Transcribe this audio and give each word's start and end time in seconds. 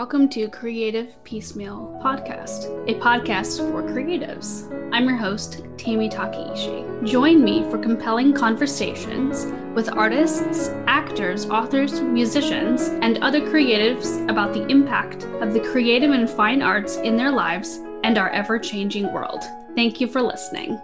welcome 0.00 0.30
to 0.30 0.48
Creative 0.48 1.22
Piecemeal 1.24 2.00
Podcast, 2.02 2.64
a 2.88 2.98
podcast 3.00 3.58
for 3.70 3.82
creatives. 3.82 4.64
I'm 4.94 5.06
your 5.06 5.18
host, 5.18 5.62
Tammy 5.76 6.08
Takeishi. 6.08 7.06
Join 7.06 7.44
me 7.44 7.64
for 7.64 7.76
compelling 7.76 8.32
conversations 8.32 9.44
with 9.74 9.92
artists, 9.92 10.70
actors, 10.86 11.44
authors, 11.50 12.00
musicians, 12.00 12.88
and 13.02 13.18
other 13.18 13.42
creatives 13.42 14.26
about 14.30 14.54
the 14.54 14.66
impact 14.68 15.24
of 15.42 15.52
the 15.52 15.60
creative 15.60 16.12
and 16.12 16.30
fine 16.30 16.62
arts 16.62 16.96
in 16.96 17.18
their 17.18 17.30
lives 17.30 17.80
and 18.02 18.16
our 18.16 18.30
ever 18.30 18.58
changing 18.58 19.12
world. 19.12 19.42
Thank 19.74 20.00
you 20.00 20.06
for 20.06 20.22
listening. 20.22 20.80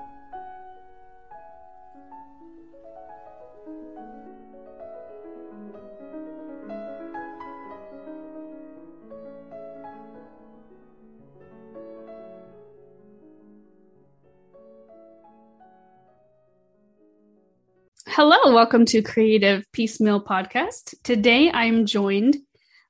Hello, 18.08 18.54
welcome 18.54 18.86
to 18.86 19.02
Creative 19.02 19.64
Piecemeal 19.72 20.22
Podcast. 20.22 20.94
Today 21.02 21.50
I'm 21.50 21.86
joined 21.86 22.36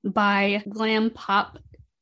by 0.05 0.63
glam 0.69 1.11
pop 1.11 1.59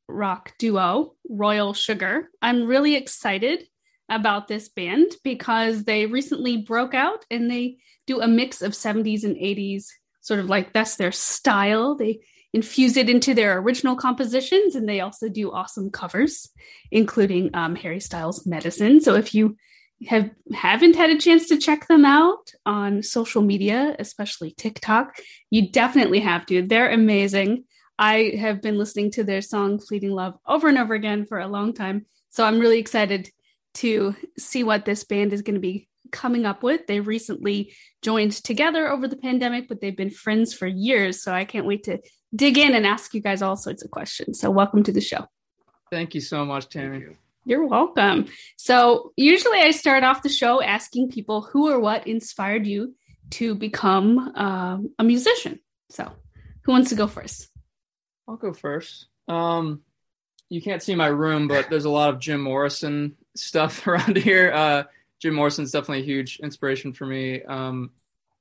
rock 0.07 0.51
duo 0.59 1.15
Royal 1.27 1.73
Sugar. 1.73 2.29
I'm 2.41 2.67
really 2.67 2.95
excited 2.95 3.67
about 4.09 4.47
this 4.47 4.67
band 4.67 5.13
because 5.23 5.85
they 5.85 6.05
recently 6.05 6.57
broke 6.57 6.93
out 6.93 7.25
and 7.31 7.49
they 7.49 7.77
do 8.05 8.19
a 8.19 8.27
mix 8.27 8.61
of 8.61 8.73
70s 8.73 9.23
and 9.23 9.37
80s, 9.37 9.85
sort 10.19 10.41
of 10.41 10.49
like 10.49 10.73
that's 10.73 10.97
their 10.97 11.13
style. 11.13 11.95
They 11.95 12.19
infuse 12.53 12.97
it 12.97 13.09
into 13.09 13.33
their 13.33 13.57
original 13.57 13.95
compositions 13.95 14.75
and 14.75 14.87
they 14.87 14.99
also 14.99 15.29
do 15.29 15.51
awesome 15.51 15.89
covers, 15.89 16.49
including 16.91 17.49
um, 17.53 17.75
Harry 17.75 18.01
Styles' 18.01 18.45
Medicine. 18.45 18.99
So 18.99 19.15
if 19.15 19.33
you 19.33 19.55
have 20.07 20.29
haven't 20.53 20.95
had 20.95 21.09
a 21.09 21.17
chance 21.17 21.47
to 21.47 21.57
check 21.57 21.87
them 21.87 22.05
out 22.05 22.51
on 22.65 23.01
social 23.01 23.41
media, 23.41 23.95
especially 23.97 24.51
TikTok, 24.51 25.17
you 25.49 25.69
definitely 25.69 26.19
have 26.19 26.45
to. 26.47 26.61
They're 26.61 26.91
amazing. 26.91 27.63
I 27.97 28.33
have 28.39 28.61
been 28.61 28.77
listening 28.77 29.11
to 29.11 29.23
their 29.23 29.41
song 29.41 29.79
Fleeting 29.79 30.11
Love 30.11 30.35
over 30.45 30.67
and 30.67 30.77
over 30.77 30.93
again 30.93 31.25
for 31.25 31.39
a 31.39 31.47
long 31.47 31.73
time. 31.73 32.05
So 32.29 32.43
I'm 32.43 32.59
really 32.59 32.79
excited 32.79 33.29
to 33.75 34.15
see 34.37 34.63
what 34.63 34.85
this 34.85 35.05
band 35.05 35.31
is 35.31 35.41
going 35.41 35.55
to 35.55 35.61
be 35.61 35.87
coming 36.11 36.45
up 36.45 36.61
with. 36.61 36.87
They 36.87 36.99
recently 36.99 37.73
joined 38.01 38.33
together 38.33 38.89
over 38.89 39.07
the 39.07 39.17
pandemic, 39.17 39.67
but 39.67 39.81
they've 39.81 39.95
been 39.95 40.09
friends 40.09 40.53
for 40.53 40.67
years. 40.67 41.23
So 41.23 41.33
I 41.33 41.45
can't 41.45 41.65
wait 41.65 41.83
to 41.85 41.99
dig 42.35 42.57
in 42.57 42.75
and 42.75 42.85
ask 42.85 43.13
you 43.13 43.21
guys 43.21 43.41
all 43.41 43.55
sorts 43.55 43.83
of 43.83 43.91
questions. 43.91 44.39
So 44.39 44.51
welcome 44.51 44.83
to 44.83 44.91
the 44.91 45.01
show. 45.01 45.25
Thank 45.91 46.15
you 46.15 46.21
so 46.21 46.45
much, 46.45 46.67
Tammy. 46.69 47.15
You're 47.45 47.67
welcome. 47.67 48.27
So, 48.57 49.13
usually 49.15 49.59
I 49.59 49.71
start 49.71 50.03
off 50.03 50.23
the 50.23 50.29
show 50.29 50.63
asking 50.63 51.11
people 51.11 51.41
who 51.41 51.69
or 51.69 51.79
what 51.79 52.07
inspired 52.07 52.65
you 52.65 52.95
to 53.31 53.53
become 53.53 54.17
um, 54.35 54.93
a 54.97 55.03
musician. 55.03 55.59
So, 55.91 56.11
who 56.63 56.71
wants 56.71 56.89
to 56.89 56.95
go 56.95 57.05
first? 57.05 57.47
I'll 58.27 58.37
go 58.37 58.51
first. 58.51 59.05
Um, 59.27 59.81
you 60.49 60.59
can't 60.59 60.81
see 60.81 60.95
my 60.95 61.07
room, 61.07 61.47
but 61.47 61.69
there's 61.69 61.85
a 61.85 61.89
lot 61.89 62.09
of 62.09 62.19
Jim 62.19 62.41
Morrison 62.41 63.15
stuff 63.35 63.85
around 63.87 64.17
here. 64.17 64.51
Uh, 64.51 64.83
Jim 65.21 65.35
Morrison's 65.35 65.71
definitely 65.71 66.01
a 66.01 66.05
huge 66.05 66.39
inspiration 66.39 66.93
for 66.93 67.05
me. 67.05 67.43
Um, 67.43 67.91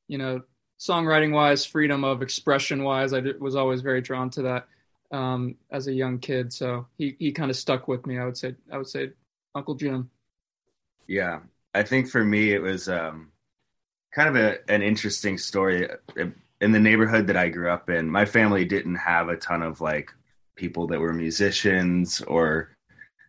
you 0.09 0.17
know, 0.17 0.43
songwriting 0.79 1.33
wise, 1.33 1.67
freedom 1.67 2.05
of 2.05 2.23
expression 2.23 2.83
wise, 2.83 3.13
I 3.13 3.23
was 3.39 3.55
always 3.55 3.83
very 3.83 4.01
drawn 4.01 4.31
to 4.31 4.43
that 4.43 4.67
um, 5.15 5.55
as 5.71 5.87
a 5.87 5.93
young 5.93 6.19
kid. 6.19 6.53
So 6.53 6.87
he, 6.99 7.17
he 7.19 7.33
kind 7.33 7.51
of 7.51 7.57
stuck 7.57 7.87
with 7.87 8.07
me. 8.07 8.19
I 8.19 8.25
would 8.25 8.37
say 8.37 8.55
I 8.71 8.79
would 8.79 8.89
say 8.89 9.11
Uncle 9.55 9.77
Jim. 9.77 10.11
Yeah, 11.07 11.41
I 11.75 11.83
think 11.83 12.09
for 12.09 12.25
me 12.25 12.53
it 12.53 12.61
was 12.61 12.89
um, 12.89 13.31
kind 14.13 14.29
of 14.29 14.37
a, 14.37 14.71
an 14.71 14.83
interesting 14.83 15.39
story. 15.39 15.89
In 16.61 16.73
the 16.73 16.81
neighborhood 16.81 17.27
that 17.29 17.37
I 17.37 17.49
grew 17.49 17.71
up 17.71 17.91
in, 17.91 18.11
my 18.11 18.25
family 18.25 18.65
didn't 18.65 18.97
have 18.97 19.29
a 19.29 19.37
ton 19.37 19.63
of 19.63 19.81
like 19.81 20.11
people 20.57 20.87
that 20.89 21.01
were 21.01 21.13
musicians 21.13 22.21
or 22.23 22.71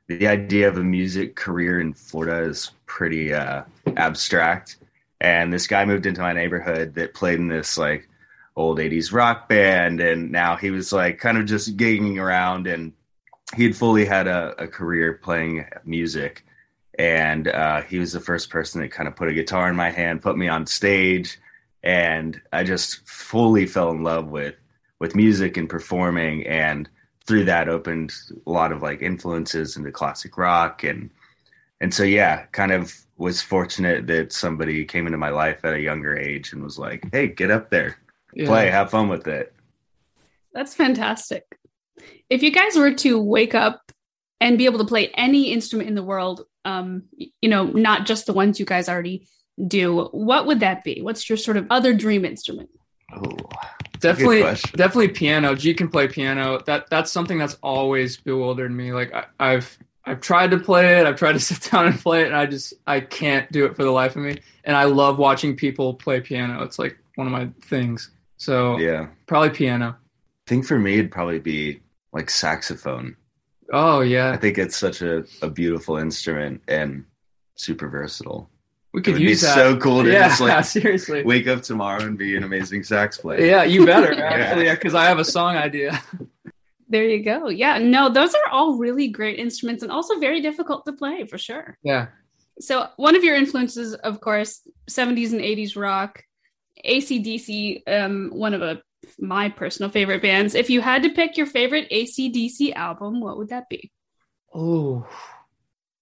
the 0.07 0.27
idea 0.27 0.67
of 0.67 0.77
a 0.77 0.83
music 0.83 1.35
career 1.35 1.79
in 1.81 1.93
Florida 1.93 2.47
is 2.47 2.71
pretty 2.85 3.33
uh, 3.33 3.63
abstract. 3.97 4.77
And 5.21 5.51
this 5.51 5.67
guy 5.67 5.85
moved 5.85 6.05
into 6.05 6.21
my 6.21 6.33
neighborhood 6.33 6.93
that 6.95 7.13
played 7.13 7.39
in 7.39 7.47
this 7.47 7.77
like 7.77 8.07
old 8.55 8.79
80s 8.79 9.11
rock 9.11 9.49
band 9.49 9.99
and 9.99 10.31
now 10.31 10.55
he 10.55 10.71
was 10.71 10.93
like 10.93 11.19
kind 11.19 11.37
of 11.37 11.45
just 11.45 11.75
gigging 11.77 12.17
around 12.17 12.67
and 12.67 12.93
he'd 13.55 13.75
fully 13.75 14.05
had 14.05 14.27
a, 14.27 14.55
a 14.57 14.67
career 14.67 15.13
playing 15.13 15.65
music. 15.83 16.45
And 16.97 17.49
uh, 17.49 17.81
he 17.81 17.99
was 17.99 18.13
the 18.13 18.21
first 18.21 18.49
person 18.49 18.81
that 18.81 18.91
kind 18.91 19.07
of 19.07 19.15
put 19.15 19.27
a 19.27 19.33
guitar 19.33 19.69
in 19.69 19.75
my 19.75 19.91
hand 19.91 20.21
put 20.21 20.37
me 20.37 20.47
on 20.47 20.65
stage 20.65 21.39
and 21.83 22.41
i 22.51 22.63
just 22.63 23.07
fully 23.07 23.67
fell 23.67 23.91
in 23.91 24.01
love 24.01 24.27
with 24.29 24.55
with 24.99 25.13
music 25.13 25.57
and 25.57 25.69
performing 25.69 26.47
and 26.47 26.89
through 27.25 27.45
that 27.45 27.69
opened 27.69 28.13
a 28.45 28.49
lot 28.49 28.71
of 28.71 28.81
like 28.81 29.01
influences 29.01 29.77
into 29.77 29.91
classic 29.91 30.37
rock. 30.37 30.83
And 30.83 31.09
and 31.81 31.93
so 31.93 32.03
yeah 32.03 32.45
kind 32.47 32.71
of 32.71 32.93
was 33.17 33.41
fortunate 33.41 34.07
that 34.07 34.33
somebody 34.33 34.83
came 34.85 35.05
into 35.05 35.17
my 35.17 35.29
life 35.29 35.63
at 35.63 35.73
a 35.73 35.81
younger 35.81 36.17
age 36.17 36.53
and 36.53 36.63
was 36.63 36.79
like 36.79 37.03
hey 37.11 37.27
get 37.27 37.51
up 37.51 37.69
there 37.69 37.97
yeah. 38.35 38.47
play, 38.47 38.69
have 38.69 38.91
fun 38.91 39.09
with 39.09 39.27
it. 39.27 39.53
That's 40.53 40.73
fantastic. 40.73 41.43
If 42.29 42.43
you 42.43 42.51
guys 42.51 42.75
were 42.75 42.93
to 42.93 43.21
wake 43.21 43.55
up 43.55 43.91
and 44.39 44.57
be 44.57 44.65
able 44.65 44.79
to 44.79 44.85
play 44.85 45.09
any 45.15 45.51
instrument 45.51 45.89
in 45.89 45.95
the 45.95 46.03
world, 46.03 46.45
um, 46.63 47.03
you 47.17 47.49
know, 47.49 47.65
not 47.65 48.05
just 48.05 48.25
the 48.25 48.33
ones 48.33 48.59
you 48.59 48.65
guys 48.65 48.89
already 48.89 49.27
do, 49.67 50.05
what 50.11 50.45
would 50.47 50.59
that 50.61 50.83
be? 50.83 51.01
What's 51.01 51.29
your 51.29 51.37
sort 51.37 51.57
of 51.57 51.67
other 51.69 51.93
dream 51.93 52.25
instrument? 52.25 52.69
Oh, 53.13 53.37
definitely, 53.99 54.41
definitely 54.75 55.09
piano. 55.09 55.55
G 55.55 55.73
can 55.73 55.89
play 55.89 56.07
piano. 56.07 56.59
That 56.65 56.89
that's 56.89 57.11
something 57.11 57.37
that's 57.37 57.57
always 57.61 58.17
bewildered 58.17 58.71
me. 58.71 58.91
Like 58.93 59.13
I, 59.13 59.25
I've 59.39 59.77
I've 60.05 60.21
tried 60.21 60.51
to 60.51 60.59
play 60.59 60.99
it. 60.99 61.05
I've 61.05 61.17
tried 61.17 61.33
to 61.33 61.39
sit 61.51 61.69
down 61.71 61.87
and 61.87 61.99
play 61.99 62.21
it, 62.21 62.27
and 62.27 62.35
I 62.35 62.45
just 62.45 62.73
I 62.87 62.99
can't 62.99 63.51
do 63.51 63.65
it 63.65 63.75
for 63.75 63.83
the 63.83 63.91
life 63.91 64.15
of 64.15 64.23
me. 64.23 64.39
And 64.63 64.75
I 64.75 64.85
love 64.85 65.19
watching 65.19 65.55
people 65.55 65.93
play 65.93 66.21
piano. 66.21 66.63
It's 66.63 66.79
like 66.79 66.97
one 67.15 67.27
of 67.27 67.33
my 67.33 67.49
things. 67.61 68.11
So 68.37 68.77
yeah, 68.77 69.07
probably 69.27 69.49
piano. 69.49 69.95
I 69.97 70.49
think 70.49 70.65
for 70.65 70.77
me 70.77 70.95
it'd 70.95 71.11
probably 71.11 71.39
be 71.39 71.81
like 72.13 72.29
saxophone. 72.29 73.15
Oh 73.71 74.01
yeah, 74.01 74.31
I 74.31 74.37
think 74.37 74.57
it's 74.57 74.77
such 74.77 75.01
a, 75.01 75.25
a 75.41 75.49
beautiful 75.49 75.97
instrument 75.97 76.61
and 76.67 77.05
super 77.55 77.87
versatile. 77.87 78.49
We 78.93 79.01
could 79.01 79.19
use 79.19 79.41
be 79.41 79.47
that. 79.47 79.55
So 79.55 79.77
cool 79.77 80.03
to 80.03 80.11
yeah, 80.11 80.29
just 80.29 80.41
like 80.41 80.63
seriously 80.65 81.23
wake 81.23 81.47
up 81.47 81.61
tomorrow 81.61 82.03
and 82.03 82.17
be 82.17 82.37
an 82.37 82.43
amazing 82.43 82.83
sax 82.83 83.17
player. 83.17 83.45
Yeah, 83.45 83.63
you 83.63 83.85
better 83.85 84.13
actually, 84.23 84.69
because 84.69 84.93
yeah, 84.93 84.99
I 84.99 85.05
have 85.05 85.19
a 85.19 85.25
song 85.25 85.55
idea. 85.55 86.01
There 86.87 87.03
you 87.03 87.23
go. 87.23 87.49
Yeah, 87.49 87.79
no, 87.79 88.09
those 88.09 88.35
are 88.35 88.51
all 88.51 88.77
really 88.77 89.07
great 89.07 89.39
instruments 89.39 89.81
and 89.81 89.91
also 89.91 90.19
very 90.19 90.39
difficult 90.39 90.85
to 90.85 90.93
play 90.93 91.25
for 91.25 91.37
sure. 91.37 91.77
Yeah. 91.81 92.07
So 92.59 92.89
one 92.97 93.15
of 93.15 93.23
your 93.23 93.35
influences, 93.35 93.95
of 93.95 94.21
course, 94.21 94.61
70s 94.89 95.31
and 95.31 95.41
80s 95.41 95.75
rock. 95.75 96.23
ACDC, 96.83 97.83
um, 97.87 98.29
one 98.33 98.53
of 98.53 98.61
a, 98.61 98.81
my 99.19 99.49
personal 99.49 99.91
favorite 99.91 100.21
bands. 100.21 100.55
If 100.55 100.69
you 100.69 100.81
had 100.81 101.03
to 101.03 101.09
pick 101.09 101.37
your 101.37 101.45
favorite 101.45 101.89
ACDC 101.91 102.73
album, 102.73 103.21
what 103.21 103.37
would 103.37 103.49
that 103.49 103.69
be? 103.69 103.91
Oh, 104.53 105.07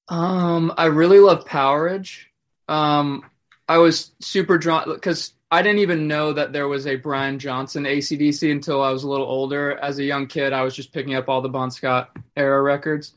um, 0.07 0.73
I 0.77 0.85
really 0.85 1.19
love 1.19 1.45
Powerage. 1.45 2.25
Um, 2.67 3.25
I 3.67 3.77
was 3.77 4.11
super 4.19 4.57
drawn 4.57 4.85
because 4.87 5.33
I 5.49 5.61
didn't 5.61 5.79
even 5.79 6.07
know 6.07 6.33
that 6.33 6.51
there 6.51 6.67
was 6.67 6.87
a 6.87 6.95
Brian 6.95 7.39
Johnson 7.39 7.83
ACDC 7.83 8.51
until 8.51 8.81
I 8.81 8.91
was 8.91 9.03
a 9.03 9.09
little 9.09 9.27
older. 9.27 9.77
As 9.77 9.99
a 9.99 10.03
young 10.03 10.27
kid, 10.27 10.53
I 10.53 10.63
was 10.63 10.75
just 10.75 10.93
picking 10.93 11.15
up 11.15 11.29
all 11.29 11.41
the 11.41 11.49
Bon 11.49 11.71
Scott 11.71 12.09
era 12.35 12.61
records. 12.61 13.13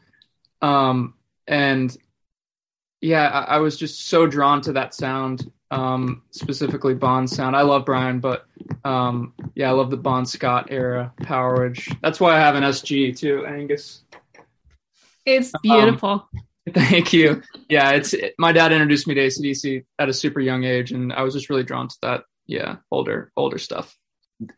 Um, 0.62 1.14
and 1.47 1.97
yeah, 3.00 3.29
I, 3.29 3.56
I 3.56 3.58
was 3.58 3.76
just 3.76 4.06
so 4.06 4.26
drawn 4.26 4.61
to 4.62 4.75
that 4.75 4.94
sound 4.94 5.50
um, 5.71 6.23
specifically 6.31 6.95
Bon 6.95 7.27
sound. 7.27 7.57
I 7.57 7.63
love 7.63 7.85
Brian, 7.85 8.21
but 8.21 8.47
um, 8.85 9.35
yeah, 9.55 9.69
I 9.69 9.73
love 9.73 9.91
the 9.91 9.97
Bon 9.97 10.27
Scott 10.27 10.69
era 10.71 11.13
Powerage. 11.23 11.97
That's 12.03 12.21
why 12.21 12.37
I 12.37 12.39
have 12.39 12.55
an 12.55 12.63
SG 12.63 13.17
too, 13.17 13.45
Angus. 13.47 14.03
It's 15.25 15.55
um, 15.55 15.61
beautiful. 15.63 16.11
Um, 16.11 16.43
thank 16.75 17.13
you. 17.13 17.43
Yeah, 17.69 17.91
it's 17.91 18.13
it, 18.15 18.35
my 18.39 18.53
dad 18.53 18.73
introduced 18.73 19.07
me 19.07 19.15
to 19.15 19.27
ACDC 19.27 19.85
at 19.99 20.09
a 20.09 20.13
super 20.13 20.41
young 20.41 20.65
age, 20.65 20.93
and 20.93 21.13
I 21.13 21.23
was 21.23 21.35
just 21.35 21.51
really 21.51 21.65
drawn 21.65 21.89
to 21.89 21.97
that. 22.03 22.25
Yeah, 22.47 22.77
older 22.91 23.33
older 23.37 23.59
stuff. 23.59 23.97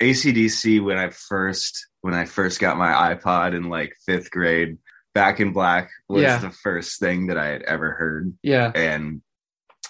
ACDC 0.00 0.82
when 0.84 0.98
I 0.98 1.10
first 1.10 1.86
when 2.02 2.14
I 2.14 2.24
first 2.24 2.60
got 2.60 2.76
my 2.76 3.14
iPod 3.14 3.54
in 3.54 3.64
like 3.64 3.94
fifth 4.06 4.30
grade, 4.30 4.78
Back 5.14 5.40
in 5.40 5.52
Black 5.52 5.90
was 6.08 6.22
yeah. 6.22 6.38
the 6.38 6.50
first 6.50 7.00
thing 7.00 7.28
that 7.28 7.38
I 7.38 7.46
had 7.46 7.62
ever 7.62 7.92
heard. 7.92 8.36
Yeah, 8.42 8.70
and 8.74 9.22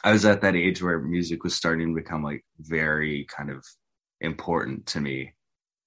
I 0.04 0.12
was 0.12 0.24
at 0.24 0.42
that 0.42 0.54
age 0.56 0.82
where 0.82 0.98
music 1.00 1.42
was 1.42 1.54
starting 1.54 1.88
to 1.88 2.00
become 2.00 2.22
like 2.22 2.44
very 2.58 3.24
kind 3.24 3.50
of 3.50 3.64
important 4.20 4.86
to 4.86 5.00
me. 5.00 5.34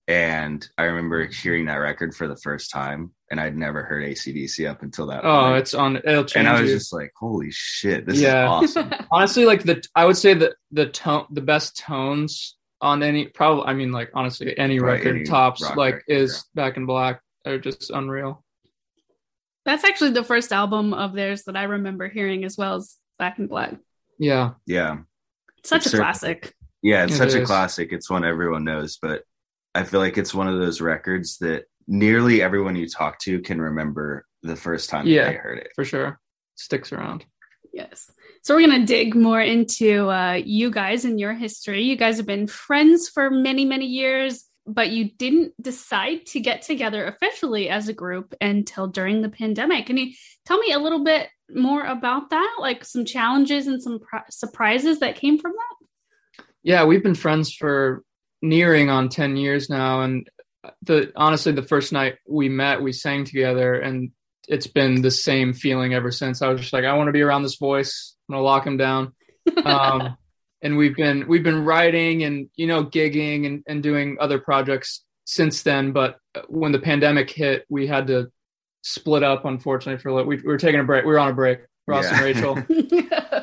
And 0.08 0.68
I 0.78 0.84
remember 0.84 1.24
mm-hmm. 1.24 1.32
hearing 1.32 1.66
that 1.66 1.76
record 1.76 2.14
for 2.14 2.28
the 2.28 2.36
first 2.36 2.72
time, 2.72 3.12
and 3.30 3.40
I'd 3.40 3.56
never 3.56 3.84
heard 3.84 4.04
ACDC 4.04 4.70
up 4.70 4.82
until 4.82 5.08
that. 5.08 5.24
Oh, 5.24 5.42
point. 5.44 5.58
it's 5.60 5.74
on. 5.74 5.98
It'll 5.98 6.26
change. 6.26 6.36
and 6.36 6.50
I 6.50 6.60
was 6.60 6.70
you. 6.70 6.78
just 6.78 6.92
like, 6.92 7.12
"Holy 7.18 7.50
shit, 7.52 8.06
this 8.06 8.20
Yeah. 8.20 8.62
is 8.62 8.76
awesome!" 8.76 8.92
honestly 9.12 9.46
like 9.46 9.64
the 9.64 9.82
I 9.96 10.06
would 10.06 10.18
say 10.18 10.34
that 10.34 10.54
the 10.72 10.88
tone 10.88 11.28
the 11.32 11.42
best 11.42 11.78
tones 11.78 12.58
on 12.82 13.04
any 13.04 13.28
probably 13.28 13.66
I 13.66 13.74
mean 13.74 13.92
like 13.92 14.10
honestly 14.14 14.58
any 14.58 14.80
Right, 14.80 14.94
record 14.94 15.16
any 15.18 15.24
tops 15.24 15.62
like 15.76 15.96
record, 15.96 16.04
is 16.08 16.44
Back 16.56 16.78
in 16.78 16.86
Black 16.86 17.22
are 17.46 17.60
just 17.60 17.92
unreal. 17.92 18.44
That's 19.64 19.84
actually 19.84 20.12
the 20.12 20.24
first 20.24 20.52
album 20.52 20.94
of 20.94 21.14
theirs 21.14 21.44
that 21.44 21.56
I 21.56 21.64
remember 21.64 22.10
hearing 22.10 22.44
as 22.44 22.58
well 22.58 22.76
as 22.76 22.98
Back 23.20 23.38
in 23.40 23.48
Black. 23.48 23.76
Yeah. 24.22 24.52
yeah, 24.68 25.00
Such 25.64 25.78
It's 25.80 25.88
a 25.88 25.90
certain- 25.90 26.06
classic. 26.06 26.54
yeah, 26.84 27.04
it's 27.04 27.14
It 27.16 27.18
such 27.18 27.34
a 27.34 27.44
classic. 27.46 27.92
It's 27.92 28.10
one 28.10 28.24
everyone 28.24 28.64
knows, 28.64 28.98
but 29.02 29.24
I 29.76 29.84
feel 29.84 30.00
like 30.00 30.18
it's 30.18 30.34
one 30.34 30.48
of 30.48 30.60
those 30.60 30.80
records 30.80 31.38
that 31.40 31.66
nearly 31.88 32.42
everyone 32.42 32.76
you 32.76 32.88
talk 32.88 33.18
to 33.20 33.42
can 33.42 33.60
remember 33.60 34.26
the 34.44 34.56
first 34.56 34.90
time 34.90 35.08
Yeah. 35.08 35.26
they 35.30 35.36
heard 35.36 35.58
it. 35.58 35.70
For 35.76 35.84
sure. 35.86 36.20
Sticks 36.56 36.92
around. 36.94 37.26
Yes. 37.74 38.12
So 38.44 38.56
we're 38.56 38.68
going 38.68 38.82
to 38.82 38.86
dig 38.86 39.16
more 39.16 39.42
into 39.42 40.10
uh, 40.10 40.34
you 40.34 40.70
guys 40.72 41.06
and 41.06 41.20
your 41.20 41.34
history. 41.34 41.84
You 41.84 41.96
guys 41.96 42.18
have 42.18 42.26
been 42.26 42.48
friends 42.48 43.08
for 43.10 43.30
many, 43.32 43.66
many 43.66 43.86
years, 43.86 44.44
but 44.66 44.90
you 44.90 45.10
didn't 45.12 45.54
decide 45.62 46.26
to 46.28 46.40
get 46.40 46.62
together 46.62 47.06
officially 47.06 47.70
as 47.70 47.88
a 47.88 47.94
group 47.94 48.36
until 48.42 48.88
during 48.88 49.22
the 49.22 49.30
pandemic. 49.30 49.88
Can 49.88 49.98
you 49.98 50.14
tell 50.46 50.60
me 50.60 50.72
a 50.72 50.80
little 50.80 51.04
bit 51.04 51.30
more 51.50 51.84
about 51.84 52.30
that? 52.30 52.58
Like 52.60 52.86
some 52.86 53.06
challenges 53.06 53.68
and 53.68 53.82
some 53.82 54.00
pr- 54.00 54.30
surprises 54.30 55.00
that 55.00 55.16
came 55.16 55.40
from 55.40 55.54
that? 55.54 56.46
Yeah, 56.64 56.86
we've 56.86 57.04
been 57.04 57.16
friends 57.16 57.54
for 57.54 58.04
nearing 58.42 58.90
on 58.90 59.10
10 59.10 59.36
years 59.36 59.70
now 59.70 60.02
and 60.02 60.28
the 60.84 61.12
honestly 61.16 61.52
the 61.52 61.64
first 61.64 61.92
night 61.92 62.16
we 62.28 62.50
met 62.50 62.82
we 62.82 62.92
sang 62.92 63.24
together 63.24 63.76
and 63.76 64.12
it's 64.48 64.68
been 64.68 65.02
the 65.02 65.12
same 65.12 65.54
feeling 65.54 65.94
ever 65.94 66.12
since. 66.12 66.42
I 66.42 66.50
was 66.50 66.62
just 66.62 66.74
like 66.74 66.86
I 66.86 66.94
want 66.94 67.08
to 67.08 67.14
be 67.14 67.22
around 67.22 67.44
this 67.44 67.58
voice. 67.58 68.16
I'm 68.30 68.34
going 68.34 68.42
to 68.42 68.46
lock 68.46 68.68
him 68.68 68.78
down. 68.78 69.14
um, 69.66 70.18
and 70.62 70.78
we've 70.78 70.96
been 70.96 71.28
we've 71.28 71.44
been 71.44 71.66
writing 71.66 72.24
and 72.24 72.50
you 72.56 72.68
know 72.68 72.86
gigging 72.86 73.46
and, 73.46 73.64
and 73.68 73.84
doing 73.84 74.18
other 74.20 74.40
projects 74.40 75.04
since 75.26 75.64
then 75.64 75.92
but 75.92 76.18
when 76.48 76.72
the 76.72 76.80
pandemic 76.80 77.30
hit 77.30 77.66
we 77.70 77.88
had 77.88 78.08
to 78.08 78.30
split 78.84 79.24
up 79.24 79.46
unfortunately 79.46 80.02
for 80.02 80.10
a 80.10 80.14
little 80.14 80.28
we, 80.28 80.38
we 80.38 80.44
were 80.44 80.58
taking 80.58 80.80
a 80.80 80.84
break 80.84 81.06
we 81.06 81.12
were 81.12 81.20
on 81.20 81.30
a 81.30 81.34
break 81.34 81.60
ross 81.88 82.06
and 82.06 82.22
rachel 82.22 82.56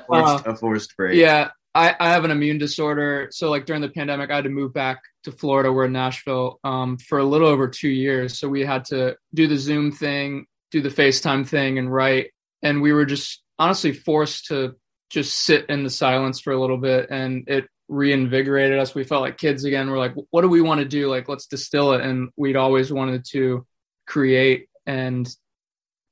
Forced, 0.07 0.47
a 0.47 0.57
forced 0.57 0.97
break. 0.97 1.17
yeah 1.17 1.51
I, 1.75 1.95
I 2.01 2.11
have 2.11 2.25
an 2.25 2.31
immune 2.31 2.59
disorder 2.59 3.29
so 3.31 3.51
like 3.51 3.67
during 3.67 3.83
the 3.83 3.91
pandemic 3.91 4.31
i 4.31 4.37
had 4.37 4.45
to 4.45 4.51
move 4.51 4.73
back 4.73 5.01
to 5.25 5.33
florida 5.33 5.73
we're 5.73 5.85
in 5.85 5.93
nashville 5.93 6.59
um, 6.65 6.97
for 6.97 7.19
a 7.19 7.25
little 7.25 7.49
over 7.49 7.69
two 7.69 7.89
years 7.89 8.39
so 8.39 8.49
we 8.49 8.65
had 8.65 8.85
to 8.87 9.17
do 9.35 9.47
the 9.47 9.57
zoom 9.57 9.93
thing 9.93 10.47
do 10.71 10.81
the 10.81 10.89
facetime 10.89 11.47
thing 11.47 11.79
and 11.79 11.93
write 11.93 12.31
and 12.63 12.83
we 12.83 12.93
were 12.93 13.05
just 13.05 13.43
honestly 13.59 13.93
forced 13.93 14.47
to 14.47 14.75
just 15.11 15.39
sit 15.39 15.67
in 15.69 15.85
the 15.85 15.91
silence 15.91 16.41
for 16.41 16.53
a 16.53 16.61
little 16.61 16.77
bit 16.77 17.09
and 17.11 17.49
it 17.49 17.67
reinvigorated 17.89 18.79
us. 18.79 18.95
We 18.95 19.05
felt 19.05 19.23
like 19.23 19.39
kids 19.39 19.65
again. 19.65 19.91
We're 19.91 19.99
like 19.99 20.15
what 20.31 20.43
do 20.43 20.49
we 20.49 20.61
want 20.61 20.81
to 20.81 20.85
do? 20.85 21.09
Like 21.09 21.29
let's 21.29 21.47
distill 21.47 21.93
it. 21.93 22.03
And 22.03 22.31
we'd 22.37 22.57
always 22.57 22.93
wanted 22.93 23.25
to 23.31 23.67
create 24.07 24.69
and 24.87 25.29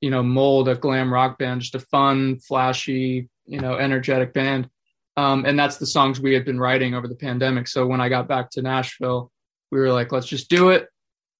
you 0.01 0.11
know 0.11 0.21
mold 0.21 0.69
a 0.69 0.75
glam 0.75 1.11
rock 1.11 1.39
band 1.39 1.61
just 1.61 1.73
a 1.73 1.79
fun 1.79 2.37
flashy 2.37 3.27
you 3.45 3.59
know 3.59 3.75
energetic 3.75 4.33
band. 4.33 4.69
Um, 5.15 5.45
and 5.45 5.57
that's 5.57 5.77
the 5.77 5.87
songs 5.87 6.19
we 6.19 6.35
had 6.35 6.45
been 6.45 6.59
writing 6.59 6.93
over 6.93 7.07
the 7.07 7.15
pandemic. 7.15 7.67
So 7.67 7.87
when 7.87 8.01
i 8.01 8.09
got 8.09 8.27
back 8.27 8.49
to 8.51 8.61
nashville 8.61 9.31
we 9.71 9.79
were 9.79 9.91
like 9.91 10.11
let's 10.11 10.27
just 10.27 10.49
do 10.49 10.69
it. 10.69 10.87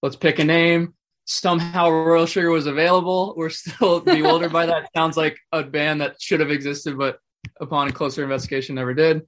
Let's 0.03 0.15
pick 0.15 0.37
a 0.37 0.43
name. 0.43 0.93
Somehow 1.25 1.89
royal 1.89 2.25
sugar 2.25 2.51
was 2.51 2.67
available. 2.67 3.33
We're 3.35 3.49
still 3.49 3.99
bewildered 3.99 4.53
by 4.53 4.67
that. 4.67 4.89
Sounds 4.95 5.17
like 5.17 5.37
a 5.51 5.63
band 5.63 6.01
that 6.01 6.21
should 6.21 6.39
have 6.39 6.51
existed 6.51 6.97
but 6.97 7.19
upon 7.59 7.87
a 7.87 7.91
closer 7.91 8.23
investigation 8.23 8.75
never 8.75 8.93
did. 8.93 9.21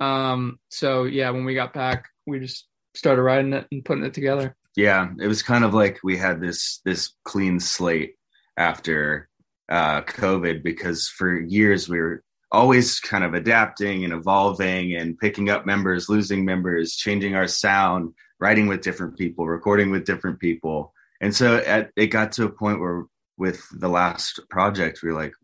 Um, 0.00 0.58
so 0.68 1.04
yeah 1.04 1.30
when 1.30 1.44
we 1.44 1.54
got 1.54 1.72
back 1.72 2.06
we 2.26 2.38
just 2.38 2.66
started 2.94 3.22
writing 3.22 3.52
it 3.52 3.66
and 3.72 3.84
putting 3.84 4.04
it 4.04 4.14
together. 4.14 4.56
Yeah 4.76 5.08
it 5.20 5.26
was 5.26 5.42
kind 5.42 5.64
of 5.64 5.74
like 5.74 5.98
we 6.04 6.16
had 6.16 6.40
this 6.40 6.80
this 6.84 7.14
clean 7.24 7.60
slate 7.60 8.14
after 8.56 9.28
uh 9.68 10.00
covid 10.00 10.62
because 10.62 11.08
for 11.08 11.38
years 11.38 11.88
we 11.88 12.00
were 12.00 12.22
always 12.50 13.00
kind 13.00 13.22
of 13.22 13.34
adapting 13.34 14.04
and 14.04 14.12
evolving 14.12 14.94
and 14.94 15.18
picking 15.18 15.50
up 15.50 15.66
members 15.66 16.08
losing 16.08 16.44
members 16.44 16.96
changing 16.96 17.34
our 17.34 17.46
sound 17.46 18.14
writing 18.40 18.66
with 18.66 18.82
different 18.82 19.16
people 19.16 19.46
recording 19.46 19.90
with 19.90 20.06
different 20.06 20.38
people. 20.38 20.92
And 21.20 21.34
so 21.34 21.56
at, 21.56 21.90
it 21.96 22.08
got 22.08 22.32
to 22.32 22.44
a 22.44 22.50
point 22.50 22.80
where 22.80 23.04
with 23.36 23.64
the 23.72 23.88
last 23.88 24.40
project 24.48 25.02
we 25.02 25.10
were 25.10 25.18
like 25.20 25.34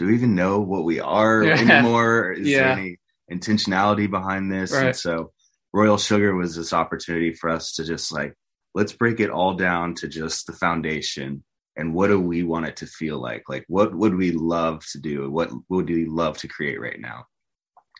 do 0.00 0.06
we 0.06 0.14
even 0.14 0.34
know 0.34 0.60
what 0.60 0.84
we 0.84 0.98
are 0.98 1.44
Yeah. 1.44 1.58
anymore? 1.58 2.32
Is 2.32 2.46
there 2.46 2.68
any 2.70 2.96
intentionality 3.30 4.10
behind 4.10 4.50
this? 4.50 4.72
Right. 4.72 4.86
and 4.86 4.96
so 4.96 5.32
royal 5.74 5.98
sugar 5.98 6.34
was 6.34 6.56
this 6.56 6.72
opportunity 6.72 7.34
for 7.34 7.50
us 7.50 7.74
to 7.74 7.84
just 7.84 8.10
like 8.10 8.34
let's 8.74 8.94
break 8.94 9.20
it 9.20 9.28
all 9.28 9.54
down 9.54 9.94
to 9.96 10.08
just 10.08 10.46
the 10.46 10.54
foundation. 10.54 11.44
And 11.76 11.94
what 11.94 12.06
do 12.06 12.18
we 12.18 12.44
want 12.44 12.64
it 12.66 12.76
to 12.76 12.86
feel 12.86 13.20
like? 13.20 13.42
Like 13.46 13.66
what 13.68 13.94
would 13.94 14.14
we 14.14 14.32
love 14.32 14.82
to 14.92 14.98
do? 14.98 15.30
What 15.30 15.50
would 15.68 15.90
we 15.90 16.06
love 16.06 16.38
to 16.38 16.48
create 16.48 16.80
right 16.80 16.98
now? 16.98 17.26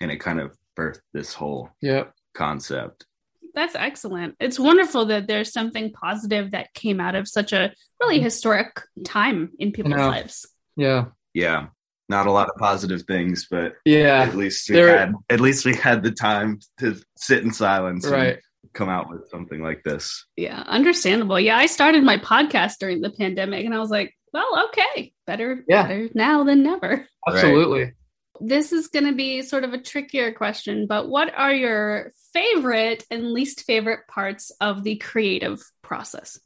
And 0.00 0.10
it 0.10 0.20
kind 0.20 0.40
of 0.40 0.56
birthed 0.78 1.02
this 1.12 1.34
whole 1.34 1.68
yeah 1.82 2.04
concept. 2.32 3.04
That's 3.52 3.74
excellent. 3.74 4.36
It's 4.40 4.58
wonderful 4.58 5.04
that 5.06 5.26
there's 5.26 5.52
something 5.52 5.92
positive 5.92 6.52
that 6.52 6.72
came 6.72 6.98
out 6.98 7.14
of 7.14 7.28
such 7.28 7.52
a 7.52 7.74
really 8.00 8.16
mm-hmm. 8.16 8.24
historic 8.24 8.80
time 9.04 9.50
in 9.58 9.72
people's 9.72 9.96
know. 9.96 10.08
lives. 10.08 10.46
yeah. 10.76 11.06
Yeah 11.34 11.66
not 12.10 12.26
a 12.26 12.32
lot 12.32 12.48
of 12.50 12.56
positive 12.56 13.02
things 13.02 13.46
but 13.50 13.74
yeah 13.86 14.22
at 14.22 14.34
least 14.36 14.68
we 14.68 14.74
There- 14.76 14.98
had 14.98 15.14
at 15.30 15.40
least 15.40 15.64
we 15.64 15.74
had 15.74 16.02
the 16.02 16.10
time 16.10 16.58
to 16.80 16.96
sit 17.16 17.42
in 17.44 17.52
silence 17.52 18.04
and 18.04 18.12
right 18.12 18.38
come 18.74 18.88
out 18.90 19.08
with 19.10 19.26
something 19.30 19.62
like 19.62 19.82
this 19.84 20.26
Yeah, 20.36 20.62
understandable. 20.66 21.40
Yeah, 21.40 21.56
I 21.56 21.66
started 21.66 22.04
my 22.04 22.18
podcast 22.18 22.74
during 22.78 23.00
the 23.00 23.10
pandemic 23.10 23.64
and 23.64 23.74
I 23.74 23.78
was 23.80 23.90
like, 23.90 24.14
well, 24.34 24.66
okay, 24.68 25.12
better, 25.26 25.64
Yeah. 25.66 25.82
better 25.88 26.08
now 26.14 26.44
than 26.44 26.62
never. 26.62 27.06
absolutely 27.26 27.94
This 28.40 28.70
is 28.72 28.86
going 28.88 29.06
to 29.06 29.12
be 29.12 29.42
sort 29.42 29.64
of 29.64 29.72
a 29.72 29.78
trickier 29.78 30.32
question, 30.32 30.86
but 30.86 31.08
what 31.08 31.32
are 31.34 31.52
your 31.52 32.12
favorite 32.32 33.04
and 33.10 33.32
least 33.32 33.64
favorite 33.64 34.06
parts 34.08 34.52
of 34.60 34.84
the 34.84 34.96
creative 34.96 35.58
process? 35.82 36.38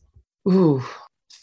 Ooh, 0.48 0.82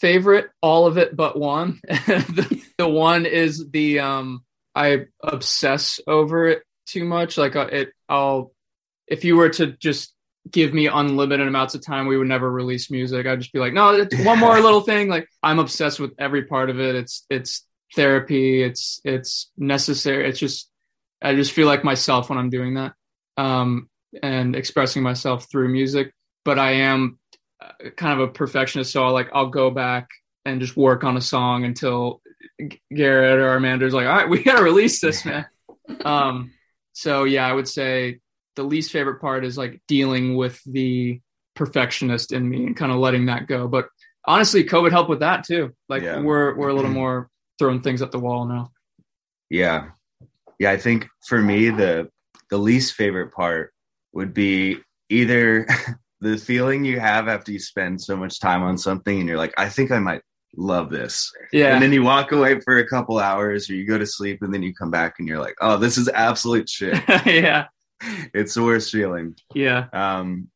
favorite, 0.02 0.50
all 0.60 0.86
of 0.86 0.98
it 0.98 1.16
but 1.16 1.38
one. 1.38 1.80
the, 1.88 2.62
the 2.76 2.88
one 2.88 3.24
is 3.24 3.70
the 3.70 4.00
um 4.00 4.44
I 4.74 5.06
obsess 5.22 6.00
over 6.06 6.48
it 6.48 6.62
too 6.86 7.04
much. 7.04 7.38
Like 7.38 7.56
uh, 7.56 7.68
it, 7.72 7.92
I'll 8.08 8.52
if 9.06 9.24
you 9.24 9.36
were 9.36 9.50
to 9.50 9.68
just 9.68 10.12
give 10.50 10.74
me 10.74 10.88
unlimited 10.88 11.46
amounts 11.46 11.74
of 11.74 11.86
time, 11.86 12.06
we 12.06 12.18
would 12.18 12.26
never 12.26 12.50
release 12.50 12.90
music. 12.90 13.26
I'd 13.26 13.40
just 13.40 13.52
be 13.52 13.60
like, 13.60 13.72
no, 13.72 13.94
it's 13.94 14.18
one 14.24 14.40
more 14.40 14.60
little 14.60 14.80
thing. 14.80 15.08
Like 15.08 15.28
I'm 15.42 15.60
obsessed 15.60 16.00
with 16.00 16.12
every 16.18 16.44
part 16.44 16.68
of 16.68 16.80
it. 16.80 16.96
It's 16.96 17.24
it's 17.30 17.64
therapy. 17.94 18.62
It's 18.62 19.00
it's 19.04 19.50
necessary. 19.56 20.28
It's 20.28 20.40
just 20.40 20.68
I 21.22 21.36
just 21.36 21.52
feel 21.52 21.68
like 21.68 21.84
myself 21.84 22.28
when 22.28 22.38
I'm 22.38 22.50
doing 22.50 22.74
that, 22.74 22.94
um, 23.36 23.88
and 24.20 24.56
expressing 24.56 25.04
myself 25.04 25.48
through 25.48 25.68
music. 25.68 26.12
But 26.44 26.58
I 26.58 26.72
am 26.72 27.20
kind 27.96 28.20
of 28.20 28.28
a 28.28 28.32
perfectionist, 28.32 28.92
so 28.92 29.04
I'll 29.04 29.12
like 29.12 29.30
I'll 29.32 29.48
go 29.50 29.70
back 29.70 30.08
and 30.44 30.60
just 30.60 30.76
work 30.76 31.04
on 31.04 31.16
a 31.16 31.20
song 31.20 31.64
until 31.64 32.20
G- 32.60 32.80
Garrett 32.94 33.38
or 33.38 33.54
Amanda's 33.54 33.94
like, 33.94 34.06
all 34.06 34.16
right, 34.16 34.28
we 34.28 34.42
gotta 34.42 34.62
release 34.62 35.00
this, 35.00 35.24
man. 35.24 35.46
um, 36.04 36.52
so 36.92 37.24
yeah, 37.24 37.46
I 37.46 37.52
would 37.52 37.68
say 37.68 38.18
the 38.56 38.62
least 38.64 38.92
favorite 38.92 39.20
part 39.20 39.44
is 39.44 39.56
like 39.56 39.80
dealing 39.88 40.36
with 40.36 40.60
the 40.66 41.20
perfectionist 41.54 42.32
in 42.32 42.48
me 42.48 42.66
and 42.66 42.76
kind 42.76 42.92
of 42.92 42.98
letting 42.98 43.26
that 43.26 43.46
go. 43.46 43.68
But 43.68 43.88
honestly, 44.26 44.64
COVID 44.64 44.90
helped 44.90 45.10
with 45.10 45.20
that 45.20 45.44
too. 45.44 45.74
Like 45.88 46.02
Yeah. 46.02 46.20
we're 46.20 46.54
we're 46.56 46.68
a 46.68 46.74
little 46.74 46.90
more 46.90 47.28
throwing 47.58 47.80
things 47.80 48.02
at 48.02 48.10
the 48.12 48.18
wall 48.18 48.44
now. 48.46 48.70
Yeah. 49.50 49.90
Yeah, 50.58 50.70
I 50.70 50.76
think 50.76 51.06
for 51.26 51.40
me 51.40 51.70
the 51.70 52.10
the 52.50 52.58
least 52.58 52.94
favorite 52.94 53.32
part 53.32 53.72
would 54.12 54.34
be 54.34 54.78
either 55.08 55.66
the 56.22 56.36
feeling 56.36 56.84
you 56.84 57.00
have 57.00 57.26
after 57.26 57.50
you 57.50 57.58
spend 57.58 58.00
so 58.00 58.16
much 58.16 58.38
time 58.38 58.62
on 58.62 58.78
something 58.78 59.18
and 59.18 59.28
you're 59.28 59.38
like, 59.38 59.54
I 59.58 59.68
think 59.68 59.90
I 59.90 59.98
might 59.98 60.22
love 60.56 60.88
this. 60.88 61.32
Yeah. 61.52 61.74
And 61.74 61.82
then 61.82 61.92
you 61.92 62.04
walk 62.04 62.30
away 62.30 62.60
for 62.60 62.78
a 62.78 62.86
couple 62.86 63.18
hours 63.18 63.68
or 63.68 63.74
you 63.74 63.84
go 63.84 63.98
to 63.98 64.06
sleep 64.06 64.40
and 64.40 64.54
then 64.54 64.62
you 64.62 64.72
come 64.72 64.90
back 64.90 65.16
and 65.18 65.26
you're 65.26 65.40
like, 65.40 65.56
oh, 65.60 65.78
this 65.78 65.98
is 65.98 66.08
absolute 66.08 66.68
shit. 66.68 66.96
yeah. 67.26 67.66
it's 68.32 68.54
the 68.54 68.62
worst 68.62 68.92
feeling. 68.92 69.34
Yeah. 69.52 69.86
Um 69.92 70.48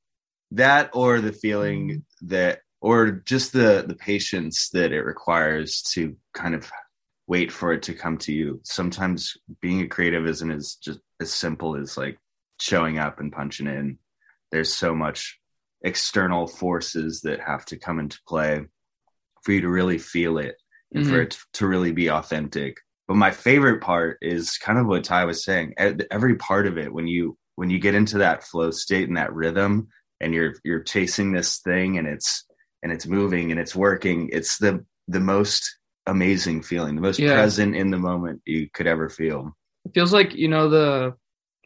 that 0.53 0.91
or 0.95 1.21
the 1.21 1.33
feeling 1.33 2.05
that 2.23 2.61
or 2.81 3.11
just 3.11 3.53
the 3.53 3.85
the 3.87 3.97
patience 3.97 4.69
that 4.71 4.93
it 4.93 5.03
requires 5.03 5.83
to 5.95 6.17
kind 6.33 6.55
of 6.55 6.71
wait 7.27 7.51
for 7.51 7.73
it 7.73 7.83
to 7.83 7.93
come 7.93 8.17
to 8.17 8.33
you 8.33 8.61
sometimes 8.63 9.37
being 9.61 9.81
a 9.81 9.89
creative 9.89 10.25
isn't 10.25 10.53
as 10.53 10.77
just 10.77 11.01
as 11.21 11.33
simple 11.33 11.77
as 11.77 11.97
like 11.97 12.17
showing 12.61 12.99
up 12.99 13.19
and 13.19 13.33
punching 13.33 13.67
in 13.67 13.99
there's 14.53 14.73
so 14.73 14.95
much 14.95 15.41
external 15.87 16.47
forces 16.47 17.23
that 17.23 17.40
have 17.40 17.64
to 17.66 17.78
come 17.78 17.99
into 18.00 18.19
play 18.26 18.61
for 19.43 19.52
you 19.52 19.61
to 19.62 19.69
really 19.69 19.99
feel 19.99 20.37
it 20.38 20.57
and 20.93 21.05
Mhm. 21.05 21.09
for 21.09 21.21
it 21.23 21.38
to 21.55 21.66
really 21.66 21.93
be 21.93 22.11
authentic. 22.11 22.76
But 23.07 23.16
my 23.16 23.31
favorite 23.31 23.81
part 23.81 24.19
is 24.21 24.59
kind 24.59 24.78
of 24.78 24.87
what 24.87 25.05
Ty 25.05 25.25
was 25.26 25.45
saying. 25.45 25.75
Every 26.11 26.35
part 26.35 26.66
of 26.66 26.76
it, 26.76 26.93
when 26.93 27.07
you 27.07 27.38
when 27.55 27.71
you 27.71 27.78
get 27.78 27.95
into 27.95 28.19
that 28.19 28.45
flow 28.45 28.71
state 28.71 29.09
and 29.09 29.16
that 29.16 29.33
rhythm, 29.33 29.88
and 30.21 30.35
you're 30.35 30.55
you're 30.64 30.83
chasing 30.83 31.33
this 31.33 31.59
thing, 31.61 31.99
and 31.99 32.07
it's 32.09 32.45
and 32.83 32.93
it's 32.93 33.07
moving 33.07 33.50
and 33.52 33.61
it's 33.61 33.75
working. 33.76 34.28
It's 34.33 34.59
the 34.59 34.85
the 35.09 35.21
most 35.21 35.78
amazing 36.07 36.62
feeling, 36.62 36.97
the 36.97 37.00
most 37.00 37.21
Yeah. 37.21 37.33
present 37.33 37.76
in 37.76 37.90
the 37.90 37.99
moment 37.99 38.43
you 38.45 38.69
could 38.75 38.87
ever 38.88 39.09
feel. 39.09 39.57
It 39.85 39.93
feels 39.95 40.12
like 40.12 40.35
you 40.35 40.49
know 40.49 40.69
the 40.69 41.14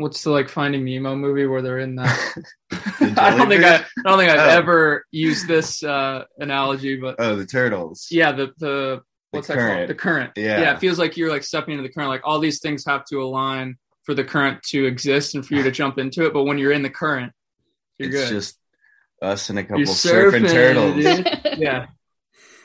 what's 0.01 0.23
the 0.25 0.31
like 0.31 0.49
Finding 0.49 0.85
Nemo 0.85 1.15
movie 1.15 1.47
where 1.47 1.63
they're 1.63 1.79
in 1.79 1.97
that. 1.97 2.35
The 2.71 3.15
I 3.19 3.37
don't 3.37 3.49
think 3.49 3.65
I. 3.65 3.77
I 3.77 3.85
don't 4.05 4.19
think 4.19 4.31
I've 4.31 4.39
Oh. 4.39 4.59
ever 4.59 5.05
used 5.11 5.47
this 5.49 5.83
uh, 5.83 6.25
analogy, 6.39 6.97
but 6.97 7.17
Oh, 7.19 7.37
the 7.37 7.47
turtles. 7.47 8.09
yeah, 8.11 8.33
the 8.33 8.53
the 8.59 9.03
what's 9.31 9.47
that 9.49 9.57
current. 9.57 9.77
called? 9.79 9.89
The 9.91 9.95
current. 9.95 10.33
Yeah. 10.37 10.61
yeah. 10.61 10.75
It 10.75 10.81
feels 10.81 10.99
like 10.99 11.17
you're 11.17 11.31
like 11.31 11.45
stepping 11.45 11.73
into 11.75 11.83
the 11.83 11.93
current. 11.93 12.11
Like 12.11 12.23
all 12.25 12.39
these 12.41 12.61
things 12.61 12.85
have 12.87 13.05
to 13.07 13.23
align 13.23 13.77
for 14.05 14.15
the 14.15 14.25
current 14.25 14.63
to 14.65 14.85
exist 14.87 15.35
and 15.35 15.47
for 15.47 15.55
you 15.55 15.63
to 15.63 15.71
jump 15.71 15.99
into 15.99 16.25
it. 16.27 16.33
But 16.33 16.45
when 16.45 16.59
you're 16.59 16.73
in 16.73 16.83
the 16.83 16.91
current, 16.91 17.33
you're 17.99 18.09
it's 18.09 18.19
good. 18.25 18.29
just 18.31 18.59
us 19.23 19.51
and 19.51 19.59
a 19.59 19.63
couple 19.63 19.79
you're 19.81 19.87
surfing, 19.87 20.47
surfing, 20.47 20.51
turtles. 20.51 20.95
dude. 20.97 21.59
yeah. 21.59 21.87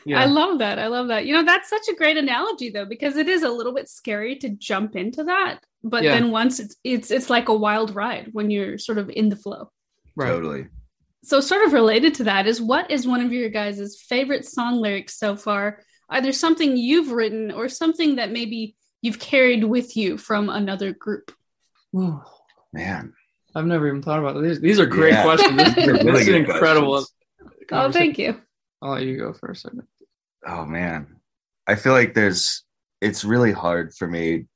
Yeah. 0.08 0.22
I 0.22 0.26
love 0.26 0.60
that. 0.60 0.78
I 0.78 0.86
love 0.86 1.08
that. 1.08 1.26
You 1.26 1.34
know, 1.34 1.44
that's 1.44 1.68
such 1.68 1.88
a 1.92 1.96
great 1.96 2.16
analogy 2.16 2.70
though, 2.70 2.86
because 2.86 3.18
it 3.18 3.28
is 3.28 3.42
a 3.42 3.50
little 3.50 3.74
bit 3.74 3.90
scary 3.90 4.36
to 4.36 4.50
jump 4.50 4.96
into 4.96 5.24
that. 5.24 5.62
But 5.88 6.04
Yeah. 6.04 6.16
then 6.16 6.32
once 6.32 6.60
it's 6.60 6.76
it's 6.84 7.12
it's 7.12 7.30
like 7.30 7.48
a 7.48 7.54
wild 7.56 7.96
ride 7.96 8.30
when 8.34 8.50
you're 8.50 8.78
sort 8.80 8.98
of 8.98 9.10
in 9.10 9.30
the 9.30 9.36
flow. 9.36 9.70
right. 10.16 10.30
Totally. 10.30 10.68
So 11.24 11.40
sort 11.42 11.66
of 11.66 11.74
related 11.74 12.16
to 12.16 12.24
that 12.26 12.48
is 12.48 12.60
what 12.62 12.90
is 12.92 13.08
one 13.08 13.22
of 13.22 13.32
your 13.32 13.50
guys' 13.50 14.02
favorite 14.10 14.46
song 14.46 14.76
lyrics 14.82 15.18
so 15.18 15.36
far? 15.36 15.82
Either 16.10 16.32
something 16.32 16.76
you've 16.78 17.12
written 17.12 17.52
or 17.52 17.68
something 17.70 18.16
that 18.18 18.32
maybe 18.32 18.76
you've 19.02 19.20
carried 19.20 19.64
with 19.64 19.96
you 19.98 20.18
from 20.18 20.50
another 20.50 20.92
group. 20.94 21.32
Ooh, 21.96 22.22
Man. 22.74 23.14
I've 23.56 23.66
never 23.66 23.88
even 23.88 24.02
thought 24.02 24.20
about 24.20 24.42
these. 24.42 24.60
These 24.60 24.80
are 24.80 24.86
great 24.86 25.14
Yeah. 25.14 25.24
questions. 25.24 25.56
This, 25.58 25.76
They're 25.76 25.94
this 25.94 26.04
really 26.04 26.22
is 26.22 26.28
incredible. 26.30 27.06
Oh, 27.72 27.92
thank 27.92 28.18
you. 28.20 28.40
I'll 28.82 28.94
let 28.94 29.04
you 29.04 29.18
go 29.18 29.34
for 29.34 29.50
a 29.52 29.56
second. 29.56 29.84
Oh 30.48 30.66
man. 30.66 31.08
I 31.68 31.76
feel 31.76 31.94
like 31.94 32.14
there's 32.14 32.64
it's 33.02 33.24
really 33.26 33.52
hard 33.52 33.94
for 33.96 34.08
me 34.08 34.48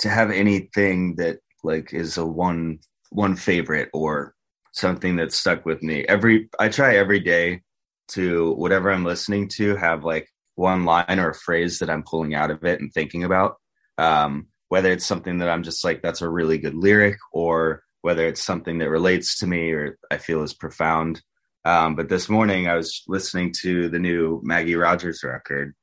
to 0.00 0.08
have 0.08 0.30
anything 0.30 1.16
that 1.16 1.38
like 1.62 1.92
is 1.92 2.16
a 2.16 2.26
one 2.26 2.78
one 3.10 3.36
favorite 3.36 3.88
or 3.92 4.34
something 4.72 5.16
that 5.16 5.32
stuck 5.32 5.64
with 5.64 5.82
me. 5.82 6.04
Every 6.04 6.48
I 6.58 6.68
try 6.68 6.96
every 6.96 7.20
day 7.20 7.62
to 8.08 8.52
whatever 8.54 8.90
I'm 8.90 9.04
listening 9.04 9.48
to 9.56 9.76
have 9.76 10.04
like 10.04 10.28
one 10.54 10.84
line 10.84 11.18
or 11.18 11.30
a 11.30 11.34
phrase 11.34 11.78
that 11.78 11.90
I'm 11.90 12.02
pulling 12.02 12.34
out 12.34 12.50
of 12.50 12.64
it 12.64 12.80
and 12.80 12.92
thinking 12.92 13.24
about. 13.24 13.56
Um, 13.98 14.48
whether 14.68 14.90
it's 14.90 15.06
something 15.06 15.38
that 15.38 15.48
I'm 15.48 15.62
just 15.62 15.84
like 15.84 16.02
that's 16.02 16.22
a 16.22 16.28
really 16.28 16.58
good 16.58 16.74
lyric 16.74 17.16
or 17.32 17.82
whether 18.02 18.26
it's 18.26 18.42
something 18.42 18.78
that 18.78 18.90
relates 18.90 19.38
to 19.38 19.46
me 19.46 19.70
or 19.70 19.98
I 20.10 20.18
feel 20.18 20.42
is 20.42 20.54
profound. 20.54 21.22
Um, 21.64 21.96
but 21.96 22.08
this 22.08 22.28
morning 22.28 22.68
I 22.68 22.76
was 22.76 23.02
listening 23.08 23.52
to 23.62 23.88
the 23.88 23.98
new 23.98 24.40
Maggie 24.44 24.76
Rogers 24.76 25.22
record. 25.24 25.74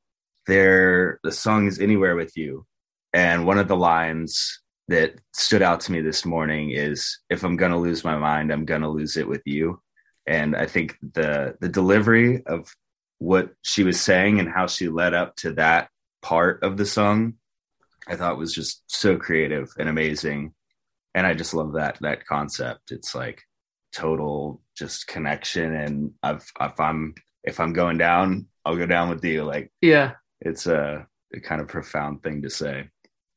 There, 0.47 1.19
the 1.23 1.31
song 1.31 1.67
is 1.67 1.79
"Anywhere 1.79 2.15
with 2.15 2.35
You," 2.35 2.65
and 3.13 3.45
one 3.45 3.57
of 3.59 3.67
the 3.67 3.77
lines 3.77 4.61
that 4.87 5.15
stood 5.33 5.61
out 5.61 5.79
to 5.81 5.91
me 5.91 6.01
this 6.01 6.25
morning 6.25 6.71
is, 6.71 7.19
"If 7.29 7.43
I'm 7.43 7.55
gonna 7.55 7.79
lose 7.79 8.03
my 8.03 8.17
mind, 8.17 8.51
I'm 8.51 8.65
gonna 8.65 8.89
lose 8.89 9.17
it 9.17 9.27
with 9.27 9.41
you." 9.45 9.81
And 10.27 10.55
I 10.55 10.65
think 10.65 10.97
the 11.13 11.55
the 11.61 11.69
delivery 11.69 12.43
of 12.45 12.73
what 13.19 13.53
she 13.61 13.83
was 13.83 13.99
saying 14.01 14.39
and 14.39 14.49
how 14.49 14.67
she 14.67 14.89
led 14.89 15.13
up 15.13 15.35
to 15.37 15.53
that 15.53 15.89
part 16.21 16.63
of 16.63 16.77
the 16.77 16.85
song, 16.85 17.35
I 18.07 18.15
thought 18.15 18.37
was 18.37 18.53
just 18.53 18.83
so 18.87 19.17
creative 19.17 19.69
and 19.77 19.89
amazing. 19.89 20.53
And 21.15 21.27
I 21.27 21.33
just 21.33 21.53
love 21.53 21.73
that 21.73 21.97
that 22.01 22.25
concept. 22.25 22.91
It's 22.91 23.15
like 23.15 23.43
total 23.93 24.61
just 24.75 25.07
connection 25.07 25.73
and 25.75 26.11
I've, 26.23 26.43
if 26.59 26.79
i'm 26.79 27.13
if 27.43 27.59
i'm 27.59 27.73
going 27.73 27.97
down 27.97 28.47
i'll 28.65 28.75
go 28.75 28.87
down 28.87 29.09
with 29.09 29.23
you 29.23 29.43
like 29.43 29.71
Yeah, 29.81 30.13
it's 30.41 30.65
a, 30.65 31.07
a 31.33 31.39
kind 31.39 31.61
of 31.61 31.67
profound 31.67 32.23
thing 32.23 32.41
to 32.41 32.49
say 32.49 32.89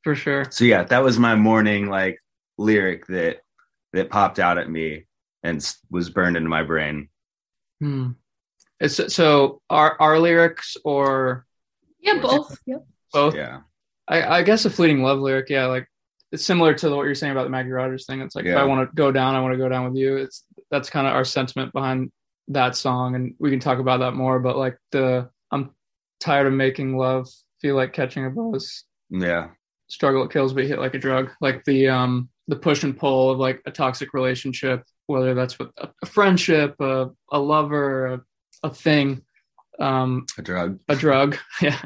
for 0.06 0.14
sure. 0.14 0.46
so 0.50 0.64
yeah 0.64 0.84
that 0.84 1.02
was 1.02 1.18
my 1.18 1.34
morning 1.34 1.88
like 1.88 2.22
lyric 2.58 3.04
that 3.08 3.38
that 3.92 4.08
popped 4.08 4.38
out 4.38 4.56
at 4.56 4.70
me 4.70 5.04
and 5.42 5.56
was 5.90 6.10
burned 6.10 6.36
into 6.36 6.48
my 6.48 6.62
brain 6.62 7.08
Hmm. 7.80 8.10
It's, 8.78 9.12
so 9.14 9.60
our 9.68 9.96
our 10.00 10.20
lyrics 10.20 10.76
or 10.84 11.44
Yeah, 11.98 12.20
both. 12.22 12.56
Yep. 12.66 12.86
both? 13.12 13.34
yeah 13.34 13.60
I, 14.06 14.38
I 14.38 14.42
guess 14.44 14.64
a 14.64 14.70
fleeting 14.70 15.02
love 15.02 15.18
lyric, 15.18 15.50
yeah, 15.50 15.66
like 15.66 15.88
it's 16.30 16.44
similar 16.44 16.72
to 16.74 16.90
what 16.94 17.02
you're 17.02 17.14
saying 17.16 17.32
about 17.32 17.42
the 17.44 17.50
Maggie 17.50 17.70
Rogers 17.70 18.06
thing. 18.06 18.20
It's 18.20 18.36
like 18.36 18.44
if 18.46 18.56
I 18.56 18.62
want 18.64 18.88
to 18.88 18.94
go 18.94 19.10
down, 19.10 19.34
I 19.34 19.40
want 19.40 19.54
to 19.54 19.58
go 19.58 19.68
down 19.68 19.84
with 19.86 19.96
you. 19.96 20.16
It's 20.16 20.44
that's 20.70 20.88
kind 20.90 21.06
of 21.08 21.14
our 21.14 21.24
sentiment 21.24 21.72
behind 21.72 22.12
that 22.48 22.76
song, 22.76 23.16
and 23.16 23.34
we 23.40 23.50
can 23.50 23.58
talk 23.60 23.78
about 23.80 23.98
that 24.00 24.14
more. 24.14 24.38
But 24.38 24.56
like 24.56 24.78
the 24.92 25.28
I'm 25.50 25.70
tired 26.20 26.46
of 26.46 26.52
making 26.52 26.96
love 26.96 27.26
feel 27.60 27.74
like 27.74 27.92
catching 27.92 28.24
a 28.24 28.30
buzz. 28.30 28.84
yeah 29.10 29.48
Struggle 29.88 30.24
it 30.24 30.32
kills, 30.32 30.52
but 30.52 30.64
hit 30.64 30.78
like 30.78 30.94
a 30.94 30.98
drug. 30.98 31.30
Like 31.40 31.64
the 31.64 31.88
um 31.88 32.28
the 32.48 32.56
push 32.56 32.82
and 32.82 32.96
pull 32.96 33.30
of 33.30 33.38
like 33.38 33.60
a 33.66 33.70
toxic 33.70 34.14
relationship, 34.14 34.84
whether 35.06 35.34
that's 35.34 35.58
with 35.58 35.70
a, 35.78 36.06
friendship, 36.06 36.76
a, 36.80 37.10
a 37.32 37.38
lover, 37.38 38.06
a, 38.06 38.20
a 38.64 38.70
thing. 38.74 39.22
Um, 39.78 40.26
a 40.38 40.42
drug 40.42 40.80
a 40.88 40.96
drug. 40.96 41.36
Yeah. 41.60 41.80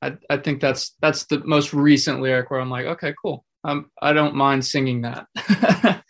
I, 0.00 0.16
I 0.30 0.36
think 0.36 0.60
that's 0.60 0.94
that's 1.00 1.24
the 1.26 1.42
most 1.44 1.72
recent 1.72 2.20
lyric 2.20 2.50
where 2.50 2.60
I'm 2.60 2.70
like, 2.70 2.86
okay, 2.86 3.14
cool. 3.20 3.44
Um, 3.64 3.90
I 4.00 4.12
don't 4.12 4.34
mind 4.34 4.64
singing 4.64 5.02
that 5.02 5.26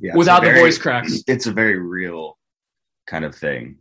yeah 0.00 0.14
without 0.14 0.42
the 0.42 0.52
voice 0.52 0.78
cracks. 0.78 1.22
it's 1.26 1.46
a 1.46 1.52
very 1.52 1.78
real 1.78 2.38
kind 3.06 3.24
of 3.24 3.34
thing 3.34 3.78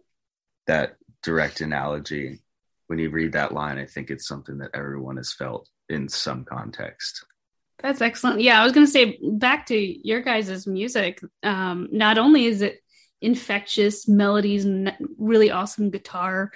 that 0.65 0.95
direct 1.23 1.61
analogy 1.61 2.39
when 2.87 2.99
you 2.99 3.09
read 3.09 3.33
that 3.33 3.53
line 3.53 3.77
i 3.77 3.85
think 3.85 4.09
it's 4.09 4.27
something 4.27 4.57
that 4.57 4.71
everyone 4.73 5.17
has 5.17 5.33
felt 5.33 5.69
in 5.89 6.09
some 6.09 6.43
context 6.45 7.25
That's 7.79 8.01
excellent. 8.01 8.41
Yeah, 8.41 8.59
I 8.59 8.63
was 8.63 8.73
going 8.73 8.87
to 8.87 8.91
say 8.91 9.19
back 9.21 9.67
to 9.67 9.77
your 9.77 10.21
guys' 10.21 10.65
music. 10.65 11.21
Um, 11.43 11.89
not 11.91 12.17
only 12.17 12.45
is 12.45 12.61
it 12.61 12.81
infectious 13.21 14.07
melodies 14.07 14.65
and 14.65 14.93
really 15.17 15.51
awesome 15.51 15.91
guitar 15.91 16.51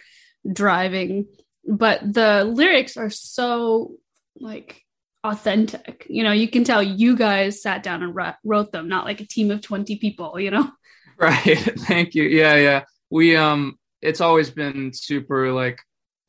driving, 0.51 1.27
but 1.63 2.01
the 2.01 2.43
lyrics 2.43 2.97
are 2.97 3.11
so 3.11 3.97
like 4.39 4.81
authentic. 5.23 6.07
You 6.09 6.23
know, 6.23 6.31
you 6.31 6.47
can 6.47 6.63
tell 6.63 6.81
you 6.81 7.15
guys 7.15 7.61
sat 7.61 7.83
down 7.83 8.01
and 8.03 8.15
wrote- 8.15 8.41
wrote 8.43 8.71
them, 8.71 8.87
not 8.87 9.05
like 9.05 9.21
a 9.21 9.27
team 9.27 9.51
of 9.51 9.61
20 9.61 9.97
people, 9.97 10.39
you 10.39 10.51
know? 10.51 10.69
Right. 11.17 11.59
Thank 11.87 12.15
you. 12.15 12.23
Yeah, 12.23 12.55
yeah. 12.55 12.83
We 13.11 13.35
um 13.35 13.77
it's 14.01 14.21
always 14.21 14.49
been 14.49 14.91
super 14.91 15.51
like 15.51 15.79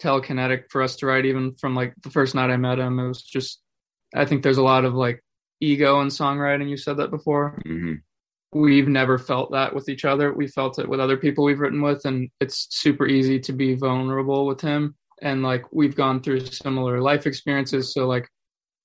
telekinetic 0.03 0.65
for 0.71 0.83
us 0.83 0.97
to 0.97 1.07
write 1.07 1.27
even 1.27 1.55
from 1.55 1.75
like 1.75 1.95
the 2.03 2.11
first 2.11 2.35
night 2.35 2.51
I 2.51 2.57
met 2.57 2.79
him. 2.79 2.99
It 2.99 3.09
was 3.09 3.23
just 3.23 3.61
I 4.15 4.25
think 4.25 4.43
there's 4.43 4.59
a 4.59 4.63
lot 4.63 4.85
of 4.85 4.95
like 4.95 5.23
ego 5.61 6.01
in 6.01 6.09
songwriting. 6.09 6.69
You 6.69 6.77
said 6.77 6.97
that 6.99 7.11
before. 7.11 7.61
hmm 7.65 7.95
we've 8.53 8.89
never 8.89 9.19
felt 9.19 9.51
that 9.53 9.75
with 9.75 9.89
each 9.89 10.05
other. 10.05 10.33
We 10.33 10.47
felt 10.47 10.79
it 10.79 10.89
with 10.89 11.01
other 11.01 11.17
people 11.17 11.45
we've 11.45 11.61
written 11.61 11.81
with, 11.81 12.05
and 12.05 12.29
it's 12.41 12.69
super 12.71 13.07
easy 13.07 13.41
to 13.41 13.53
be 13.53 13.75
vulnerable 13.75 14.47
with 14.47 14.61
him. 14.61 14.95
And 15.23 15.43
like 15.43 15.65
we've 15.73 15.97
gone 15.97 16.21
through 16.21 16.47
similar 16.47 17.01
life 17.01 17.27
experiences, 17.27 17.93
so 17.95 18.07
like 18.07 18.29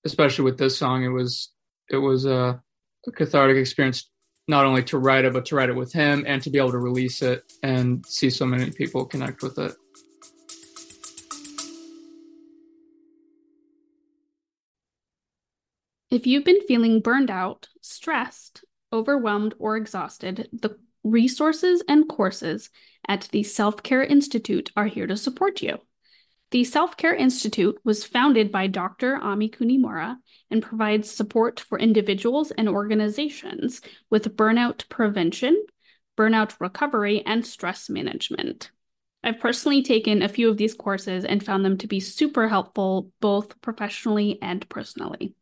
especially 0.06 0.46
with 0.46 0.58
this 0.58 0.78
song, 0.78 1.04
it 1.04 1.10
was 1.10 1.52
it 1.90 1.98
was 1.98 2.26
a, 2.26 2.62
a 3.08 3.12
cathartic 3.12 3.58
experience 3.58 4.10
not 4.50 4.66
only 4.66 4.84
to 4.84 4.98
write 4.98 5.26
it 5.26 5.34
but 5.34 5.46
to 5.46 5.56
write 5.56 5.70
it 5.70 5.76
with 5.76 5.92
him 5.92 6.24
and 6.26 6.42
to 6.42 6.50
be 6.50 6.58
able 6.58 6.72
to 6.72 6.78
release 6.78 7.22
it 7.22 7.44
and 7.64 8.06
see 8.06 8.30
so 8.30 8.46
many 8.46 8.72
people 8.72 9.06
connect 9.06 9.42
with 9.42 9.58
it. 9.58 9.74
If 16.10 16.26
you've 16.26 16.46
been 16.46 16.62
feeling 16.62 17.02
burned 17.02 17.30
out, 17.30 17.68
stressed, 17.82 18.64
overwhelmed, 18.94 19.54
or 19.60 19.76
exhausted, 19.76 20.48
the 20.54 20.78
resources 21.04 21.84
and 21.90 22.08
courses 22.08 22.70
at 23.08 23.28
the 23.34 23.44
Self 23.44 23.84
Care 23.84 24.04
Institute 24.04 24.72
are 24.78 24.86
here 24.86 25.06
to 25.08 25.18
support 25.18 25.62
you. 25.62 25.80
The 26.52 26.64
Self 26.64 26.96
Care 26.96 27.14
Institute 27.14 27.78
was 27.84 28.06
founded 28.06 28.54
by 28.54 28.68
Dr. 28.68 29.18
Ami 29.18 29.50
Kunimura 29.50 30.16
and 30.50 30.64
provides 30.64 31.12
support 31.12 31.60
for 31.60 31.78
individuals 31.78 32.52
and 32.52 32.70
organizations 32.70 33.82
with 34.10 34.38
burnout 34.38 34.88
prevention, 34.88 35.62
burnout 36.18 36.56
recovery, 36.62 37.22
and 37.26 37.46
stress 37.46 37.90
management. 37.90 38.72
I've 39.26 39.42
personally 39.42 39.84
taken 39.84 40.22
a 40.22 40.30
few 40.30 40.50
of 40.50 40.56
these 40.56 40.74
courses 40.74 41.26
and 41.26 41.44
found 41.44 41.66
them 41.66 41.78
to 41.80 41.88
be 41.88 42.00
super 42.00 42.48
helpful 42.48 43.12
both 43.20 43.60
professionally 43.60 44.40
and 44.42 44.68
personally. 44.70 45.36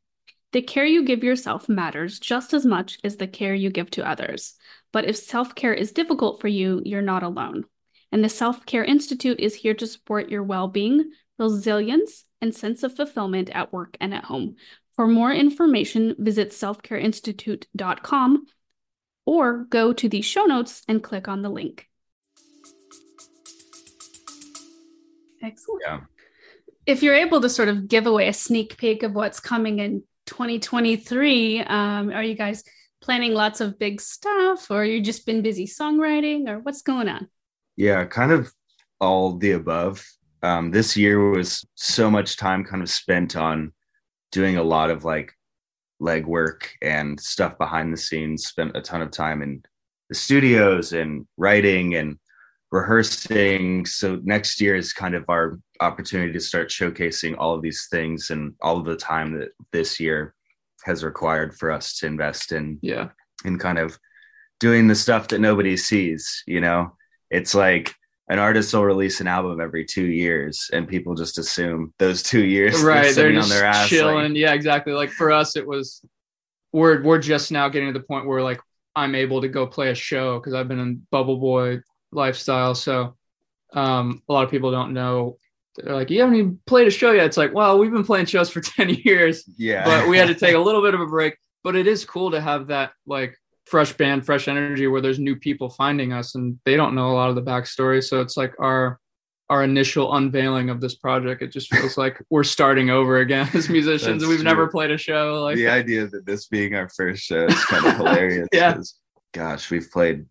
The 0.56 0.62
care 0.62 0.86
you 0.86 1.04
give 1.04 1.22
yourself 1.22 1.68
matters 1.68 2.18
just 2.18 2.54
as 2.54 2.66
much 2.66 2.98
as 3.04 3.18
the 3.18 3.28
care 3.28 3.54
you 3.54 3.70
give 3.70 3.92
to 3.92 4.08
others. 4.08 4.54
But 4.94 5.04
if 5.04 5.18
self 5.18 5.54
care 5.54 5.74
is 5.74 5.92
difficult 5.92 6.40
for 6.40 6.48
you, 6.48 6.82
you're 6.86 7.02
not 7.02 7.24
alone. 7.24 7.66
And 8.10 8.24
the 8.24 8.30
Self 8.30 8.66
Care 8.66 8.86
Institute 8.86 9.42
is 9.42 9.54
here 9.54 9.74
to 9.74 9.86
support 9.86 10.30
your 10.30 10.44
well 10.44 10.70
being, 10.70 11.12
resilience, 11.38 12.24
and 12.40 12.56
sense 12.56 12.84
of 12.84 12.96
fulfillment 12.96 13.50
at 13.50 13.74
work 13.74 13.98
and 14.00 14.14
at 14.14 14.24
home. 14.24 14.56
For 14.96 15.08
more 15.08 15.34
information, 15.34 16.16
visit 16.18 16.52
selfcareinstitute.com 16.52 18.46
or 19.26 19.66
go 19.66 19.92
to 19.92 20.08
the 20.08 20.22
show 20.22 20.46
notes 20.46 20.84
and 20.88 21.04
click 21.04 21.28
on 21.28 21.42
the 21.42 21.50
link. 21.50 21.90
Excellent. 25.44 25.82
Yeah. 25.86 26.00
If 26.86 27.04
you're 27.04 27.14
able 27.14 27.42
to 27.42 27.50
sort 27.50 27.68
of 27.68 27.90
give 27.90 28.08
away 28.08 28.30
a 28.30 28.34
sneak 28.34 28.78
peek 28.78 29.04
of 29.04 29.14
what's 29.14 29.42
coming 29.42 29.80
in 29.80 30.04
2023, 30.26 31.62
um, 31.62 32.10
are 32.12 32.24
you 32.24 32.36
guys 32.36 32.64
planning 33.02 33.34
lots 33.34 33.62
of 33.62 33.78
big 33.78 34.02
stuff 34.02 34.70
or 34.72 34.84
you 34.84 35.02
just 35.02 35.26
been 35.26 35.42
busy 35.42 35.68
songwriting 35.68 36.48
or 36.48 36.60
what's 36.60 36.82
going 36.82 37.08
on? 37.08 37.28
Yeah, 37.76 38.06
kind 38.06 38.32
of 38.32 38.52
all 39.00 39.38
the 39.38 39.52
above. 39.52 40.06
Um, 40.42 40.72
this 40.72 40.96
year 40.96 41.30
was 41.30 41.66
so 41.76 42.10
much 42.10 42.38
time 42.38 42.64
kind 42.64 42.82
of 42.82 42.90
spent 42.90 43.36
on 43.36 43.74
doing 44.32 44.58
a 44.58 44.64
lot 44.64 44.90
of 44.90 45.04
like 45.04 45.34
legwork 46.02 46.64
and 46.82 47.20
stuff 47.20 47.58
behind 47.58 47.94
the 47.94 47.98
scenes, 47.98 48.46
spent 48.46 48.76
a 48.76 48.82
ton 48.82 49.02
of 49.02 49.12
time 49.12 49.42
in 49.42 49.64
the 50.10 50.16
studios 50.16 50.94
and 50.94 51.26
writing 51.38 51.96
and 51.96 52.18
rehearsing. 52.76 53.86
So 53.86 54.20
next 54.24 54.60
year 54.62 54.76
is 54.76 54.94
kind 54.94 55.16
of 55.16 55.26
our 55.30 55.58
opportunity 55.80 56.34
to 56.34 56.40
start 56.40 56.70
showcasing 56.70 57.36
all 57.38 57.54
of 57.54 57.62
these 57.62 57.88
things 57.90 58.30
and 58.30 58.54
all 58.62 58.78
of 58.78 58.86
the 58.86 58.96
time 58.98 59.38
that 59.40 59.50
this 59.72 60.00
year 60.00 60.34
has 60.84 61.04
required 61.04 61.56
for 61.58 61.72
us 61.72 61.98
to 61.98 62.06
invest 62.08 62.52
in 62.52 62.80
Yeah. 62.82 63.10
in 63.44 63.58
kind 63.58 63.80
of 63.80 63.98
doing 64.60 64.88
the 64.88 64.96
stuff 64.96 65.28
that 65.30 65.40
nobody 65.40 65.76
sees, 65.78 66.44
you 66.48 66.62
know? 66.62 66.96
It's 67.32 67.56
like 67.56 67.94
an 68.30 68.40
artist 68.40 68.74
will 68.74 68.86
release 68.86 69.22
an 69.22 69.28
album 69.28 69.60
every 69.62 69.86
two 69.86 70.06
years 70.06 70.70
and 70.74 70.88
people 70.88 71.16
just 71.16 71.38
assume 71.38 71.94
those 72.00 72.24
two 72.24 72.44
years 72.44 72.82
right 72.82 73.14
they're 73.14 73.32
just 73.32 73.52
on 73.52 73.56
their 73.56 73.66
ass 73.66 73.88
chilling 73.88 74.16
like, 74.16 74.36
yeah 74.36 74.54
exactly 74.54 74.94
like 74.94 75.12
for 75.12 75.32
us 75.32 75.56
it 75.56 75.66
was 75.68 76.04
we're 76.74 77.04
we're 77.04 77.20
just 77.20 77.52
now 77.52 77.70
getting 77.70 77.94
to 77.94 78.00
the 78.00 78.06
point 78.06 78.26
where 78.26 78.42
like 78.42 78.60
i'm 78.96 79.14
able 79.14 79.42
to 79.42 79.48
go 79.48 79.68
play 79.68 79.90
a 79.92 79.96
show 79.96 80.40
because 80.40 80.56
i've 80.56 80.68
been 80.68 80.80
in 80.80 81.06
bubble 81.12 81.38
boy 81.38 81.80
lifestyle. 82.16 82.74
So 82.76 83.16
um 83.74 84.22
a 84.30 84.34
lot 84.34 84.44
of 84.44 84.52
people 84.52 84.72
don't 84.72 84.94
know. 84.94 85.38
They're 85.76 85.94
like 85.94 86.10
you 86.10 86.22
haven't 86.22 86.36
even 86.36 86.60
played 86.66 86.88
a 86.88 86.92
show 86.92 87.12
yet. 87.12 87.26
It's 87.26 87.38
like 87.38 87.54
well 87.54 87.78
we've 87.78 87.92
been 87.92 88.06
playing 88.06 88.26
shows 88.28 88.50
for 88.50 88.62
10 88.78 88.90
years. 89.04 89.44
Yeah. 89.58 89.86
But 89.86 90.08
we 90.10 90.18
had 90.18 90.28
to 90.30 90.36
take 90.36 90.56
a 90.56 90.60
little 90.68 90.82
bit 90.82 90.94
of 90.94 91.02
a 91.02 91.08
break. 91.08 91.38
But 91.64 91.76
it 91.76 91.88
is 91.88 92.06
cool 92.06 92.32
to 92.32 92.40
have 92.42 92.68
that 92.68 92.92
like 93.06 93.38
fresh 93.66 93.94
band 93.94 94.26
fresh 94.26 94.48
energy 94.48 94.86
where 94.88 95.02
there's 95.02 95.18
new 95.20 95.36
people 95.36 95.70
finding 95.70 96.14
us 96.14 96.36
and 96.36 96.60
they 96.66 96.76
don't 96.76 96.94
know 96.96 97.10
a 97.12 97.16
lot 97.16 97.30
of 97.30 97.36
the 97.36 97.42
backstory. 97.42 98.04
So 98.04 98.22
it's 98.22 98.38
like 98.38 98.54
our 98.60 99.00
our 99.50 99.64
initial 99.64 100.16
unveiling 100.16 100.72
of 100.72 100.82
this 100.82 100.96
project. 100.96 101.42
It 101.44 101.52
just 101.52 101.72
feels 101.74 101.98
like 102.00 102.20
we're 102.32 102.44
starting 102.44 102.90
over 102.90 103.18
again 103.20 103.48
as 103.54 103.70
musicians. 103.70 104.22
That's 104.22 104.30
we've 104.30 104.44
never 104.44 104.68
played 104.68 104.90
a 104.92 104.98
show 104.98 105.44
like 105.44 105.56
the 105.56 105.68
idea 105.68 106.08
that 106.08 106.26
this 106.26 106.48
being 106.48 106.74
our 106.76 106.90
first 106.90 107.24
show 107.24 107.46
is 107.46 107.66
kind 107.66 107.86
of 107.86 107.96
hilarious 107.98 108.48
Yeah. 108.54 108.78
gosh 109.34 109.70
we've 109.70 109.90
played 109.92 110.26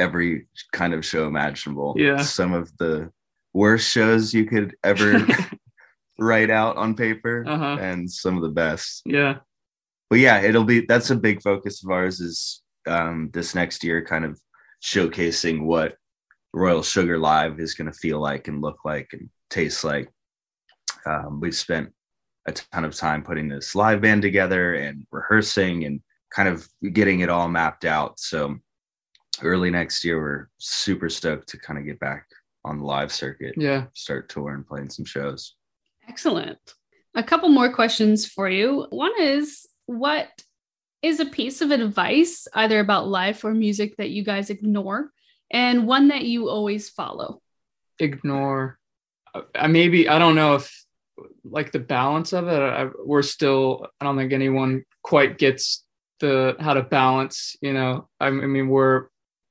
every 0.00 0.46
kind 0.72 0.94
of 0.94 1.04
show 1.04 1.26
imaginable. 1.28 1.94
Yeah. 1.96 2.18
some 2.18 2.52
of 2.54 2.76
the 2.78 3.10
worst 3.52 3.88
shows 3.90 4.32
you 4.34 4.44
could 4.46 4.74
ever 4.82 5.26
write 6.18 6.50
out 6.50 6.76
on 6.76 6.94
paper 6.94 7.44
Uh-huh. 7.46 7.76
and 7.80 8.10
some 8.10 8.36
of 8.36 8.42
the 8.42 8.48
best. 8.64 9.02
Yeah. 9.04 9.36
But 10.08 10.18
yeah 10.18 10.40
it'll 10.40 10.64
be 10.64 10.80
that's 10.86 11.10
a 11.10 11.16
big 11.16 11.42
focus 11.42 11.84
of 11.84 11.90
ours 11.90 12.20
is 12.20 12.62
um 12.86 13.30
this 13.32 13.54
next 13.54 13.84
year 13.84 14.04
kind 14.04 14.24
of 14.24 14.40
showcasing 14.82 15.64
what 15.64 15.96
royal 16.52 16.82
sugar 16.82 17.18
live 17.18 17.60
is 17.60 17.74
going 17.74 17.86
to 17.92 17.98
feel 17.98 18.18
like 18.20 18.48
and 18.48 18.60
look 18.62 18.78
like 18.84 19.08
and 19.12 19.28
taste 19.50 19.84
like. 19.84 20.08
Um, 21.06 21.40
we've 21.40 21.54
spent 21.54 21.92
a 22.46 22.52
ton 22.52 22.84
of 22.84 22.94
time 22.96 23.22
putting 23.22 23.48
this 23.48 23.74
live 23.74 24.00
band 24.00 24.22
together 24.22 24.74
and 24.74 25.06
rehearsing 25.12 25.84
and 25.84 26.00
kind 26.34 26.48
of 26.48 26.66
getting 26.92 27.20
it 27.20 27.28
all 27.28 27.48
mapped 27.48 27.84
out. 27.84 28.18
So 28.18 28.56
early 29.42 29.70
next 29.70 30.04
year 30.04 30.20
we're 30.20 30.48
super 30.58 31.08
stoked 31.08 31.48
to 31.48 31.58
kind 31.58 31.78
of 31.78 31.84
get 31.84 31.98
back 32.00 32.26
on 32.64 32.78
the 32.78 32.84
live 32.84 33.12
circuit 33.12 33.54
yeah 33.56 33.84
start 33.94 34.28
touring 34.28 34.64
playing 34.64 34.90
some 34.90 35.04
shows 35.04 35.54
Excellent. 36.10 36.58
A 37.14 37.22
couple 37.22 37.48
more 37.50 37.72
questions 37.72 38.26
for 38.26 38.48
you. 38.48 38.84
One 38.90 39.12
is 39.20 39.64
what 39.86 40.28
is 41.02 41.20
a 41.20 41.24
piece 41.24 41.60
of 41.60 41.70
advice, 41.70 42.48
either 42.52 42.80
about 42.80 43.06
life 43.06 43.44
or 43.44 43.54
music, 43.54 43.96
that 43.96 44.10
you 44.10 44.24
guys 44.24 44.50
ignore, 44.50 45.12
and 45.52 45.86
one 45.86 46.08
that 46.08 46.22
you 46.22 46.48
always 46.48 46.88
follow? 46.88 47.40
ignore 48.02 48.78
i 49.54 49.66
maybe 49.66 50.08
i 50.08 50.18
don't 50.18 50.34
know 50.34 50.54
if 50.54 50.86
like 51.44 51.70
the 51.70 51.78
balance 51.78 52.32
of 52.32 52.48
it 52.48 52.58
I, 52.58 52.88
we're 53.04 53.20
still 53.20 53.86
i 54.00 54.06
don't 54.06 54.16
think 54.16 54.32
anyone 54.32 54.84
quite 55.02 55.36
gets 55.36 55.84
the 56.20 56.56
how 56.58 56.72
to 56.72 56.82
balance 56.82 57.56
you 57.60 57.74
know 57.74 58.08
i, 58.18 58.28
I 58.28 58.30
mean 58.30 58.68
we're 58.68 59.08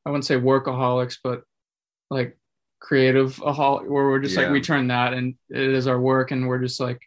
i 0.10 0.12
wouldn't 0.12 0.26
say 0.26 0.36
workaholics 0.36 1.18
but 1.24 1.44
like 2.10 2.36
creative 2.80 3.36
ahol 3.38 3.86
where 3.88 4.10
we're 4.10 4.20
just 4.20 4.36
like 4.36 4.50
we 4.50 4.62
turn 4.62 4.88
that 4.88 5.14
and 5.14 5.36
it 5.50 5.62
is 5.62 5.86
our 5.86 6.00
work 6.02 6.32
and 6.32 6.48
we're 6.48 6.60
just 6.60 6.80
like 6.80 7.00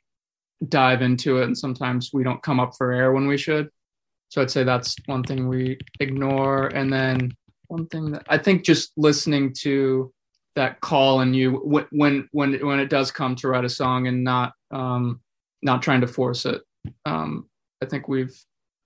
dive 0.68 1.02
into 1.02 1.38
it 1.38 1.44
and 1.44 1.58
sometimes 1.58 2.10
we 2.12 2.22
don't 2.22 2.42
come 2.42 2.60
up 2.60 2.72
for 2.76 2.92
air 2.92 3.12
when 3.12 3.26
we 3.26 3.36
should. 3.36 3.68
So 4.28 4.40
i'd 4.40 4.50
say 4.50 4.62
that's 4.64 4.94
one 5.06 5.24
thing 5.24 5.48
we 5.48 5.78
ignore. 5.98 6.68
And 6.68 6.92
then 6.92 7.32
one 7.68 7.86
thing 7.86 8.12
that 8.12 8.24
i 8.28 8.36
think 8.38 8.64
just 8.64 8.92
listening 8.96 9.54
to 9.60 10.12
that 10.54 10.80
call 10.82 11.22
in 11.22 11.32
you 11.32 11.52
when 11.52 11.86
when 11.90 12.28
when 12.32 12.54
when 12.66 12.78
it 12.78 12.90
does 12.90 13.10
come 13.10 13.34
to 13.36 13.48
write 13.48 13.64
a 13.64 13.68
song 13.68 14.06
and 14.06 14.22
not 14.22 14.52
um 14.70 15.20
not 15.62 15.80
trying 15.80 16.02
to 16.02 16.06
force 16.06 16.44
it 16.44 16.60
um 17.06 17.48
i 17.82 17.86
think 17.86 18.08
we've 18.08 18.36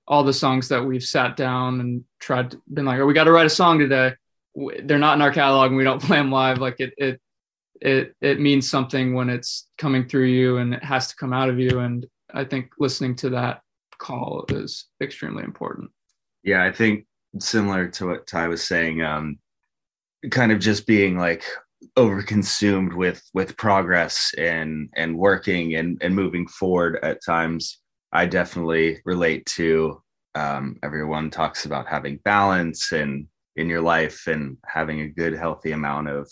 all 0.09 0.25
the 0.25 0.33
songs 0.33 0.69
that 0.69 0.85
we've 0.85 1.03
sat 1.03 1.37
down 1.37 1.81
and 1.81 2.05
tried 2.21 2.53
to, 2.53 2.63
been 2.73 2.85
like 2.85 3.01
oh 3.01 3.07
we 3.07 3.15
got 3.15 3.25
to 3.25 3.33
write 3.33 3.47
a 3.47 3.51
song 3.51 3.79
today. 3.79 4.13
They're 4.55 4.99
not 4.99 5.17
in 5.17 5.23
our 5.23 5.33
catalog 5.33 5.69
and 5.69 5.77
we 5.77 5.85
don't 5.85 6.03
play 6.03 6.17
them 6.17 6.31
live. 6.31 6.59
Like 6.59 6.77
it 6.79 6.95
it 6.97 7.21
it 7.81 8.15
it 8.21 8.41
means 8.41 8.71
something 8.71 9.15
when 9.15 9.29
it's 9.29 9.69
coming 9.79 10.09
through 10.09 10.27
you 10.27 10.59
and 10.59 10.75
it 10.75 10.85
has 10.85 11.09
to 11.09 11.17
come 11.17 11.33
out 11.33 11.49
of 11.49 11.59
you. 11.59 11.81
And 11.81 12.07
i 12.35 12.45
think 12.45 12.71
listening 12.79 13.15
to 13.17 13.31
that 13.31 13.61
call 13.99 14.45
is 14.49 14.87
extremely 15.01 15.45
important. 15.45 15.91
Yeah, 16.43 16.65
I 16.65 16.73
think 16.73 17.07
similar 17.39 17.89
to 17.89 18.07
what 18.07 18.27
Ty 18.27 18.49
was 18.49 18.63
saying, 18.63 19.03
um, 19.03 19.39
kind 20.31 20.53
of 20.53 20.61
just 20.61 20.87
being 20.87 21.19
like 21.19 21.45
overconsumed 21.97 22.95
with 22.95 23.23
with 23.35 23.57
progress 23.57 24.33
and 24.39 24.89
and 24.97 25.17
working 25.17 25.75
and 25.75 25.99
and 26.03 26.15
moving 26.15 26.47
forward 26.47 26.99
at 27.03 27.25
times. 27.25 27.79
I 28.13 28.27
definitely 28.27 29.01
relate 29.05 29.47
to. 29.57 30.03
Um, 30.35 30.77
everyone 30.83 31.31
talks 31.31 31.65
about 31.65 31.89
having 31.89 32.19
balance 32.25 32.93
and 32.93 33.27
in 33.57 33.69
your 33.69 33.81
life 33.81 34.27
and 34.27 34.59
having 34.67 35.01
a 35.01 35.09
good 35.09 35.33
healthy 35.35 35.73
amount 35.73 36.09
of 36.09 36.31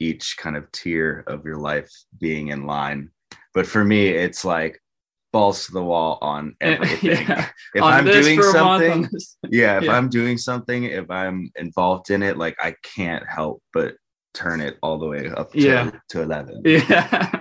each 0.00 0.36
kind 0.36 0.56
of 0.56 0.70
tier 0.72 1.22
of 1.28 1.44
your 1.44 1.56
life 1.56 1.88
being 2.20 2.48
in 2.48 2.66
line. 2.66 3.10
But 3.52 3.66
for 3.66 3.84
me, 3.84 4.08
it's 4.08 4.44
like 4.44 4.80
balls 5.32 5.66
to 5.66 5.72
the 5.72 5.82
wall 5.82 6.18
on 6.20 6.56
everything. 6.60 7.10
yeah 7.26 7.48
If 7.74 7.82
On 7.82 7.92
I'm 7.92 8.04
doing 8.04 8.38
month, 8.38 8.52
something, 8.52 9.08
yeah 9.50 9.78
if 9.78 9.84
Yeah. 9.84 9.96
i'm 9.96 10.08
doing 10.08 10.38
something 10.38 10.84
if 10.84 11.10
i'm 11.10 11.50
involved 11.56 12.10
in 12.10 12.22
it 12.22 12.38
like 12.38 12.54
i 12.60 12.72
can't 12.84 13.24
help 13.28 13.60
but 13.72 13.96
turn 14.32 14.60
it 14.60 14.78
all 14.80 14.96
the 14.96 15.08
way 15.08 15.28
up 15.36 15.50
to, 15.52 15.58
Yeah. 15.60 15.90
to 16.10 16.22
11 16.22 16.62
yeah 16.64 17.40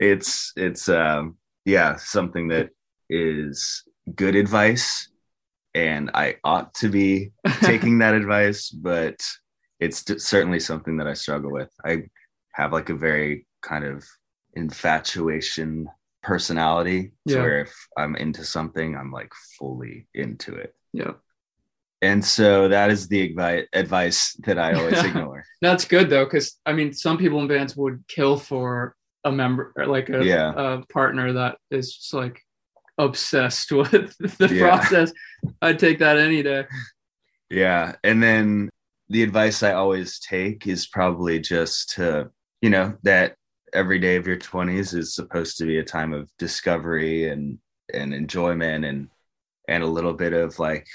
it's 0.00 0.52
it's 0.56 0.88
um 0.88 1.36
yeah 1.64 1.96
something 1.96 2.46
that 2.48 2.70
is 3.12 3.84
good 4.16 4.34
advice 4.34 5.08
and 5.74 6.10
i 6.14 6.34
ought 6.44 6.72
to 6.74 6.88
be 6.88 7.30
taking 7.60 7.98
that 7.98 8.14
advice 8.14 8.70
but 8.70 9.16
it's 9.80 10.04
certainly 10.24 10.58
something 10.60 10.96
that 10.96 11.06
i 11.06 11.12
struggle 11.12 11.52
with 11.52 11.70
i 11.84 12.02
have 12.52 12.72
like 12.72 12.88
a 12.88 12.94
very 12.94 13.46
kind 13.62 13.84
of 13.84 14.02
infatuation 14.54 15.88
personality 16.22 17.12
to 17.28 17.34
Yeah. 17.34 17.40
where 17.42 17.60
if 17.60 17.74
i'm 17.98 18.16
into 18.16 18.44
something 18.44 18.96
i'm 18.96 19.12
like 19.12 19.32
fully 19.58 20.06
into 20.14 20.54
it 20.54 20.74
yeah 20.92 21.12
and 22.00 22.24
so 22.24 22.68
that 22.68 22.90
is 22.90 23.06
the 23.08 23.20
advice 23.22 23.66
advice 23.72 24.34
that 24.44 24.58
I 24.58 24.72
always 24.74 25.04
ignore. 25.10 25.44
That's 25.60 25.84
good 25.84 26.10
though, 26.10 26.24
because 26.24 26.58
I 26.66 26.72
mean, 26.72 26.92
some 26.92 27.16
people 27.16 27.38
in 27.40 27.46
bands 27.46 27.76
would 27.76 28.02
kill 28.08 28.36
for 28.36 28.96
a 29.22 29.30
member, 29.30 29.72
like 29.86 30.08
a, 30.10 30.24
Yeah. 30.24 30.52
a 30.56 30.82
partner 30.86 31.32
that 31.34 31.58
is 31.70 31.94
just 31.94 32.12
like 32.12 32.42
obsessed 32.98 33.72
with 33.80 34.16
the 34.38 34.48
Yeah. 34.54 34.60
process. 34.78 35.12
I'd 35.60 35.78
take 35.78 35.98
that 36.00 36.18
any 36.18 36.42
day. 36.42 36.64
yeah. 37.50 37.94
And 38.04 38.22
then 38.22 38.68
the 39.08 39.22
advice 39.22 39.62
I 39.62 39.72
always 39.72 40.18
take 40.18 40.66
is 40.66 40.86
probably 40.86 41.38
just 41.38 41.90
to, 41.96 42.30
you 42.60 42.70
know, 42.70 42.96
that 43.02 43.34
every 43.74 43.98
day 43.98 44.16
of 44.16 44.26
your 44.26 44.36
20s 44.38 44.94
is 44.94 45.14
supposed 45.14 45.58
to 45.58 45.64
be 45.64 45.78
a 45.78 45.84
time 45.84 46.12
of 46.12 46.30
discovery 46.38 47.28
and 47.28 47.58
and 47.94 48.14
enjoyment 48.14 48.84
and 48.84 49.08
and 49.68 49.82
a 49.82 49.86
little 49.86 50.12
bit 50.14 50.32
of 50.32 50.58
like 50.58 50.86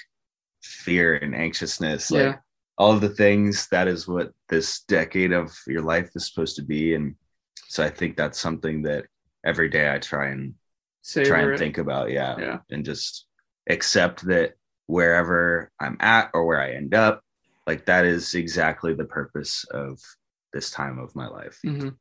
fear 0.63 1.15
and 1.15 1.35
anxiousness 1.35 2.09
like 2.11 2.23
Yeah. 2.23 2.35
all 2.77 2.91
of 2.93 3.01
the 3.01 3.09
things 3.09 3.67
that 3.69 3.87
is 3.87 4.07
what 4.07 4.31
this 4.49 4.81
decade 4.81 5.31
of 5.31 5.55
your 5.67 5.81
life 5.81 6.09
is 6.15 6.27
supposed 6.27 6.55
to 6.57 6.63
be 6.63 6.95
and 6.95 7.15
so 7.67 7.83
i 7.83 7.89
think 7.89 8.15
that's 8.17 8.39
something 8.39 8.81
that 8.83 9.05
every 9.45 9.69
day 9.69 9.93
i 9.93 9.99
try 9.99 10.27
and 10.29 10.53
Savor 11.07 11.25
try 11.29 11.41
and 11.41 11.51
it. 11.53 11.57
think 11.59 11.77
about 11.77 12.11
yeah, 12.11 12.35
Yeah. 12.37 12.57
and 12.69 12.83
just 12.83 13.25
accept 13.69 14.25
that 14.27 14.53
wherever 14.87 15.69
i'm 15.79 15.97
at 15.99 16.29
or 16.33 16.45
where 16.45 16.61
i 16.61 16.71
end 16.71 16.93
up 16.93 17.21
like 17.65 17.85
that 17.85 18.05
is 18.05 18.33
exactly 18.35 18.93
the 18.93 19.03
purpose 19.05 19.65
of 19.71 19.99
this 20.53 20.69
time 20.71 20.99
of 20.99 21.15
my 21.15 21.27
life 21.27 21.59
Mhm. 21.65 21.95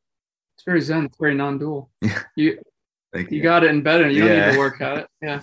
It's 0.56 0.64
very 0.64 0.80
zen. 0.80 1.04
It's 1.04 1.18
very 1.18 1.34
non-dual. 1.34 1.90
Yeah. 2.00 2.22
You 2.34 2.58
Thank 3.12 3.30
you 3.30 3.42
got 3.42 3.62
it 3.62 3.70
embedded. 3.70 4.14
You 4.14 4.26
don't 4.26 4.46
need 4.46 4.52
to 4.52 4.58
work 4.58 4.80
at 4.80 4.98
it. 4.98 5.06
Yeah. 5.22 5.40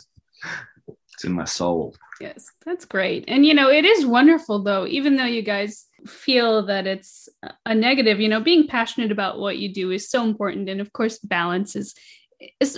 it's 1.13 1.23
in 1.23 1.33
my 1.33 1.45
soul 1.45 1.95
Yes, 2.21 2.45
that's 2.65 2.85
great. 2.85 3.25
And 3.27 3.45
you 3.45 3.53
know, 3.53 3.69
it 3.69 3.85
is 3.85 4.05
wonderful 4.05 4.63
though, 4.63 4.85
even 4.87 5.15
though 5.17 5.25
you 5.37 5.41
guys 5.41 5.87
feel 6.07 6.65
that 6.67 6.87
it's 6.87 7.27
a 7.65 7.75
negative, 7.75 8.19
you 8.21 8.29
know, 8.29 8.39
being 8.39 8.67
passionate 8.67 9.11
about 9.11 9.39
what 9.39 9.57
you 9.57 9.73
do 9.73 9.91
is 9.91 10.09
so 10.09 10.23
important. 10.23 10.69
And 10.69 10.79
of 10.79 10.93
course, 10.93 11.17
balance 11.19 11.75
is, 11.75 11.87
is 11.87 11.95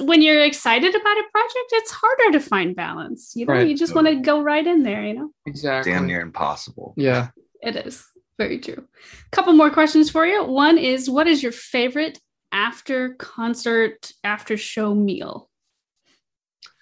when 0.02 0.22
you're 0.22 0.42
excited 0.44 0.94
about 0.94 1.18
a 1.18 1.24
project, 1.32 1.70
it's 1.74 1.92
harder 1.92 2.32
to 2.34 2.40
find 2.40 2.76
balance. 2.76 3.34
You 3.36 3.46
know, 3.46 3.54
Right. 3.54 3.68
you 3.68 3.76
just 3.78 3.96
want 3.96 4.08
to 4.08 4.16
go 4.16 4.42
right 4.42 4.66
in 4.66 4.84
there, 4.84 5.04
you 5.04 5.14
know. 5.14 5.30
Exactly. 5.46 5.92
damn 5.92 6.08
near 6.08 6.22
impossible 6.22 6.94
Yeah. 6.98 7.30
It 7.62 7.76
is 7.76 8.04
very 8.38 8.60
true. 8.60 8.84
A 9.32 9.36
couple 9.36 9.54
more 9.54 9.70
questions 9.72 10.10
for 10.10 10.26
you. 10.26 10.44
One 10.44 10.78
is 10.78 11.10
what 11.10 11.28
is 11.28 11.42
your 11.42 11.52
favorite 11.52 12.20
after 12.52 13.16
concert, 13.16 14.12
after 14.24 14.58
show 14.58 14.94
meal? 14.96 15.50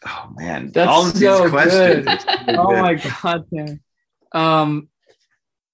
oh 0.06 0.30
man 0.36 0.70
That's 0.74 0.90
all 0.90 1.06
of 1.08 1.14
these 1.14 1.50
questions 1.50 2.06
good. 2.06 2.58
Oh 2.60 2.76
my 2.82 2.96
god, 2.96 3.46
man. 3.52 3.80
Um 4.34 4.90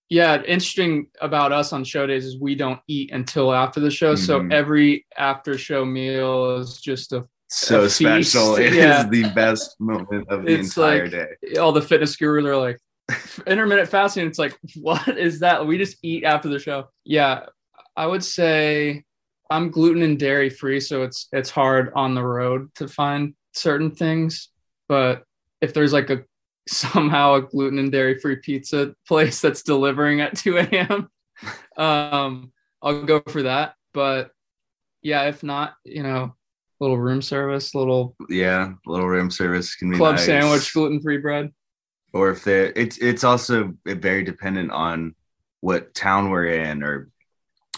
yeah, 0.09 0.41
interesting 0.43 1.07
about 1.21 1.51
us 1.51 1.71
on 1.71 1.83
show 1.83 2.07
days 2.07 2.25
is 2.25 2.39
we 2.39 2.55
don't 2.55 2.79
eat 2.87 3.11
until 3.11 3.53
after 3.53 3.79
the 3.79 3.91
show. 3.91 4.15
So 4.15 4.39
Mhm. 4.39 4.51
every 4.53 5.05
after 5.17 5.57
show 5.57 5.85
meal 5.85 6.57
is 6.57 6.81
just 6.81 7.13
a 7.13 7.27
so 7.51 7.81
a 7.81 7.89
feast. 7.89 7.97
special 8.31 8.55
It 8.55 8.73
is 8.73 8.75
Yeah. 8.75 9.07
the 9.09 9.23
best 9.33 9.79
moment 9.79 10.27
of 10.29 10.43
the 10.45 10.51
It's 10.51 10.75
entire 10.77 11.03
like- 11.03 11.11
day 11.11 11.59
all 11.59 11.71
the 11.71 11.81
fitness 11.81 12.15
gurus 12.15 12.45
are 12.45 12.55
like 12.57 12.77
intermittent 13.47 13.89
fasting. 13.89 14.27
It's 14.27 14.37
like, 14.39 14.55
what 14.75 15.17
is 15.17 15.39
that? 15.39 15.65
We 15.65 15.77
just 15.77 15.97
eat 16.03 16.23
after 16.23 16.47
the 16.49 16.59
show. 16.59 16.89
Yeah, 17.05 17.45
I 17.95 18.05
would 18.05 18.23
say 18.23 19.03
I'm 19.51 19.71
gluten 19.71 20.03
and 20.03 20.19
dairy 20.19 20.49
free, 20.51 20.79
so 20.79 21.01
it's 21.03 21.27
it's 21.31 21.49
hard 21.49 21.91
on 21.95 22.13
the 22.13 22.23
road 22.23 22.69
to 22.75 22.87
find 22.87 23.33
certain 23.53 23.91
things. 23.91 24.49
But 24.87 25.23
if 25.61 25.73
there's 25.73 25.91
like 25.93 26.09
a 26.11 26.23
somehow 26.69 27.35
a 27.35 27.41
gluten 27.41 27.79
and 27.79 27.91
dairy 27.91 28.19
free 28.19 28.37
pizza 28.37 28.93
place 29.07 29.41
that's 29.41 29.63
delivering 29.63 30.21
at 30.21 30.37
2 30.37 30.57
a.m., 30.57 31.09
um, 31.77 32.51
I'll 32.81 33.03
go 33.03 33.21
for 33.27 33.43
that. 33.43 33.75
But 33.93 34.31
yeah, 35.01 35.23
if 35.23 35.43
not, 35.43 35.73
you 35.83 36.03
know, 36.03 36.35
little 36.79 36.97
room 36.97 37.21
service, 37.21 37.75
little 37.75 38.15
yeah 38.29 38.73
little 38.85 39.07
room 39.07 39.29
service 39.31 39.75
can 39.75 39.91
be 39.91 39.97
club 39.97 40.15
nice. 40.15 40.25
sandwich, 40.25 40.73
gluten 40.73 41.01
free 41.01 41.17
bread. 41.17 41.51
or 42.13 42.31
if 42.31 42.43
they're 42.43 42.71
it's 42.75 42.97
it's 42.99 43.23
also 43.23 43.73
very 43.85 44.23
dependent 44.23 44.71
on 44.71 45.15
what 45.61 45.93
town 45.93 46.29
we're 46.29 46.47
in 46.47 46.83
or 46.83 47.09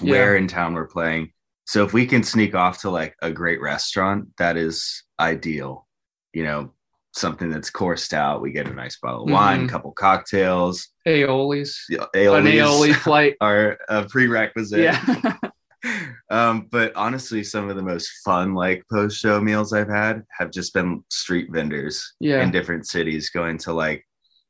where 0.01 0.35
in 0.35 0.47
town 0.47 0.73
we're 0.73 0.87
playing 0.87 1.31
so 1.65 1.83
if 1.83 1.93
we 1.93 2.05
can 2.05 2.23
sneak 2.23 2.55
off 2.55 2.81
to 2.81 2.89
like 2.89 3.15
a 3.21 3.31
great 3.31 3.61
restaurant 3.61 4.27
that 4.37 4.57
is 4.57 5.03
ideal 5.19 5.87
you 6.33 6.43
know 6.43 6.71
something 7.13 7.49
that's 7.49 7.69
coursed 7.69 8.13
out 8.13 8.41
we 8.41 8.51
get 8.51 8.67
a 8.67 8.73
nice 8.73 8.97
bottle 8.97 9.23
of 9.25 9.29
wine 9.31 9.65
Mhm. 9.67 9.69
couple 9.69 9.91
cocktails 9.91 10.87
Aiolis. 11.05 11.75
the 11.89 11.99
An 12.33 12.45
aioli 12.45 12.95
flight. 13.07 13.35
are 13.41 13.77
a 13.89 14.05
prerequisite 14.05 14.79
Yeah. 14.79 15.35
um 16.29 16.67
but 16.71 16.95
honestly 16.95 17.43
some 17.43 17.69
of 17.69 17.75
the 17.75 17.81
most 17.81 18.09
fun 18.23 18.53
like 18.53 18.83
post 18.91 19.19
show 19.19 19.41
meals 19.41 19.73
i've 19.73 19.89
had 19.89 20.23
have 20.37 20.51
just 20.51 20.73
been 20.73 21.03
street 21.09 21.49
vendors 21.51 22.13
Yeah. 22.19 22.43
in 22.43 22.51
different 22.51 22.85
cities 22.87 23.29
going 23.31 23.57
to 23.59 23.73
like 23.73 24.05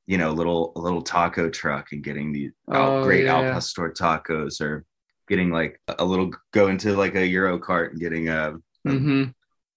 you 0.08 0.18
know 0.18 0.32
little 0.32 0.74
a 0.76 0.80
little 0.80 1.02
taco 1.02 1.50
truck 1.50 1.94
and 1.94 2.04
getting 2.04 2.32
the 2.34 2.50
Oh, 2.68 3.04
great 3.04 3.26
yeah. 3.26 3.36
al 3.38 3.44
pastor 3.54 3.94
tacos 3.98 4.60
or 4.60 4.84
getting 5.30 5.52
like 5.52 5.80
a 6.00 6.04
little 6.04 6.32
go 6.52 6.68
into 6.68 6.96
like 6.98 7.16
a 7.16 7.26
gyro 7.28 7.58
cart 7.58 7.94
and 7.94 8.02
getting 8.02 8.28
a, 8.28 8.56
a 8.86 8.92
hmm 8.92 9.24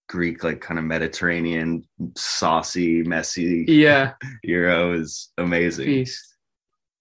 greek 0.09 0.45
like 0.45 0.61
kind 0.61 0.79
of 0.79 0.85
mediterranean 0.85 1.83
saucy 2.17 3.03
messy 3.03 3.65
Yeah. 3.67 4.13
gyro 4.45 4.93
is 4.93 5.33
amazing 5.39 5.87
Feast. 5.87 6.37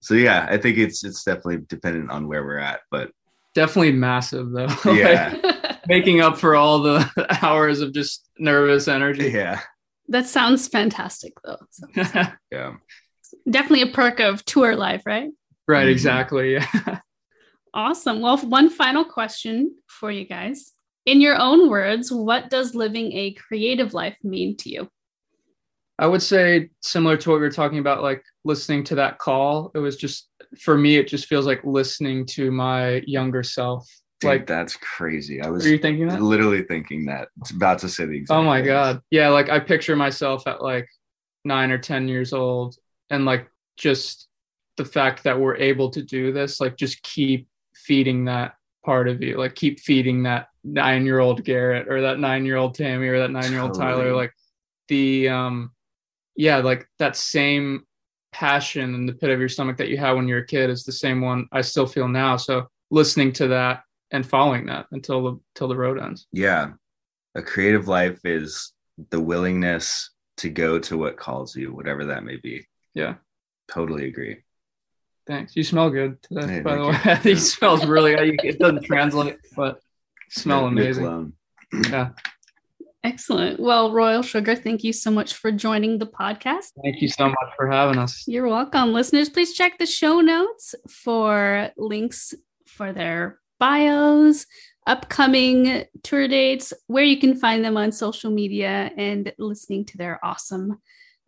so 0.00 0.14
yeah 0.14 0.46
i 0.50 0.56
think 0.56 0.78
it's 0.78 1.04
it's 1.04 1.22
definitely 1.22 1.58
dependent 1.68 2.10
on 2.10 2.26
where 2.28 2.44
we're 2.44 2.58
at 2.58 2.80
but 2.90 3.10
Definitely 3.54 3.92
massive 3.92 4.50
though. 4.50 4.66
Yeah. 4.92 5.32
Like, 5.40 5.86
making 5.86 6.20
up 6.20 6.36
for 6.38 6.56
all 6.56 6.80
the 6.82 7.08
hours 7.42 7.80
of 7.82 7.92
just 7.92 8.28
nervous 8.36 8.88
energy. 8.88 9.30
yeah 9.30 9.60
that 10.08 10.26
sounds 10.26 10.66
fantastic 10.66 11.34
though. 11.44 11.58
So, 11.70 11.86
yeah 12.50 12.74
definitely 13.48 13.82
a 13.82 13.92
perk 13.92 14.18
of 14.20 14.44
tour 14.44 14.74
life, 14.74 15.02
right? 15.06 15.30
right, 15.68 15.86
Mhm. 15.86 15.90
exactly. 15.92 16.54
Yeah. 16.54 16.98
Awesome. 17.72 18.20
Well, 18.20 18.38
one 18.38 18.70
final 18.70 19.04
question 19.04 19.74
for 19.88 20.10
you 20.10 20.24
guys. 20.26 20.72
In 21.06 21.20
your 21.20 21.38
own 21.40 21.68
words, 21.68 22.10
what 22.10 22.48
does 22.50 22.74
living 22.74 23.12
a 23.12 23.32
creative 23.34 23.92
life 23.92 24.16
mean 24.22 24.56
to 24.58 24.70
you? 24.70 24.88
I 25.98 26.06
would 26.06 26.22
say 26.22 26.70
similar 26.82 27.16
to 27.18 27.30
what 27.30 27.36
we 27.36 27.40
were 27.42 27.50
talking 27.50 27.78
about, 27.78 28.02
like 28.02 28.24
listening 28.44 28.84
to 28.84 28.94
that 28.96 29.18
call. 29.18 29.70
It 29.74 29.78
was 29.78 29.96
just 29.96 30.28
for 30.60 30.76
me, 30.76 30.96
it 30.96 31.06
just 31.08 31.26
feels 31.26 31.46
like 31.46 31.60
listening 31.64 32.26
to 32.26 32.50
my 32.50 33.02
younger 33.06 33.42
self. 33.42 33.88
Dude, 34.20 34.28
like, 34.28 34.46
that's 34.46 34.76
crazy 34.76 35.42
i 35.42 35.50
was 35.50 35.66
are 35.66 35.70
you 35.70 35.76
thinking 35.76 36.06
that? 36.06 36.22
literally 36.22 36.62
thinking 36.62 37.04
that 37.06 37.28
it's 37.40 37.50
about 37.50 37.80
to 37.80 37.88
say 37.88 38.06
the 38.06 38.16
exact 38.16 38.38
Oh 38.38 38.44
my 38.44 38.60
thing. 38.60 38.68
god. 38.68 39.00
Yeah, 39.10 39.28
like 39.28 39.50
I 39.50 39.58
picture 39.60 39.96
myself 39.96 40.46
at 40.46 40.62
like 40.62 40.88
9 41.44 41.70
or 41.72 41.78
10 41.78 42.08
years 42.08 42.32
old 42.32 42.76
and 43.10 43.24
like 43.26 43.48
just 43.76 44.28
the 44.76 44.84
fact 44.84 45.24
that 45.24 45.38
we're 45.38 45.56
able 45.56 45.90
to 45.90 46.02
do 46.02 46.32
this, 46.32 46.60
like 46.60 46.76
just 46.76 47.02
keep 47.02 47.48
feeding 47.74 48.24
that 48.26 48.54
part 48.84 49.08
of 49.08 49.20
you. 49.22 49.36
Like 49.36 49.54
keep 49.56 49.80
feeding 49.80 50.22
that 50.22 50.46
9-year-old 50.66 51.44
Garrett 51.44 51.88
or 51.88 52.00
that 52.02 52.16
9-year-old 52.18 52.74
Tammy 52.74 53.08
or 53.08 53.18
that 53.20 53.30
9-year-old 53.30 53.74
Tyler. 53.78 54.14
Like 54.14 54.32
the 54.88 55.28
um 55.28 55.70
yeah, 56.36 56.56
like 56.58 56.88
that 56.98 57.16
same 57.16 57.84
passion 58.32 58.94
in 58.94 59.06
the 59.06 59.12
pit 59.12 59.30
of 59.30 59.38
your 59.38 59.48
stomach 59.48 59.76
that 59.76 59.88
you 59.88 59.96
had 59.96 60.12
when 60.12 60.26
you 60.26 60.34
were 60.34 60.40
a 60.40 60.46
kid 60.46 60.68
is 60.70 60.84
the 60.84 60.92
same 60.92 61.20
one 61.20 61.46
I 61.52 61.60
still 61.60 61.86
feel 61.86 62.08
now. 62.08 62.36
So 62.36 62.66
listening 62.90 63.32
to 63.34 63.48
that 63.48 63.82
and 64.10 64.26
following 64.26 64.66
that 64.66 64.86
until 64.92 65.22
the 65.22 65.40
till 65.54 65.68
the 65.68 65.76
road 65.76 65.98
ends. 66.00 66.26
yeah 66.32 66.72
a 67.34 67.42
creative 67.42 67.88
life 67.88 68.20
is 68.24 68.72
the 69.10 69.20
willingness 69.20 70.10
to 70.36 70.48
go 70.48 70.78
to 70.78 70.96
what 70.96 71.16
calls 71.16 71.56
you 71.56 71.72
whatever 71.74 72.04
that 72.06 72.22
may 72.24 72.36
be 72.36 72.64
Yeah. 72.94 73.14
totally 73.68 74.06
agree 74.08 74.38
Thanks. 75.26 75.56
You 75.56 75.64
smell 75.64 75.88
good 75.88 76.20
today, 76.22 76.46
Hey, 76.56 76.60
by 76.60 76.76
the 76.76 76.86
way. 76.86 77.18
he 77.22 77.34
smells 77.36 77.86
really. 77.86 78.12
It 78.44 78.58
doesn't 78.58 78.84
translate, 78.84 79.38
but 79.56 79.80
smell 80.34 80.70
Nick 80.70 80.84
amazing. 80.84 81.04
Malone. 81.04 81.32
Yeah. 81.90 82.10
Excellent. 83.04 83.60
Well, 83.60 83.92
Royal 83.92 84.22
Sugar, 84.22 84.56
thank 84.56 84.82
you 84.82 84.92
so 84.94 85.10
much 85.10 85.34
for 85.34 85.52
joining 85.52 85.98
the 85.98 86.06
podcast. 86.06 86.70
Thank 86.82 87.02
you 87.02 87.08
so 87.08 87.28
much 87.28 87.50
for 87.54 87.70
having 87.70 87.98
us. 87.98 88.24
You're 88.26 88.48
welcome. 88.48 88.94
Listeners, 88.94 89.28
please 89.28 89.52
check 89.52 89.76
the 89.78 89.84
show 89.84 90.20
notes 90.20 90.74
for 90.88 91.70
links 91.76 92.32
for 92.66 92.94
their 92.94 93.40
bios, 93.60 94.46
upcoming 94.86 95.84
tour 96.02 96.28
dates, 96.28 96.72
where 96.86 97.04
you 97.04 97.18
can 97.20 97.36
find 97.36 97.62
them 97.62 97.76
on 97.76 97.92
social 97.92 98.30
media, 98.30 98.90
and 98.96 99.34
listening 99.38 99.84
to 99.84 99.98
their 99.98 100.18
awesome 100.24 100.78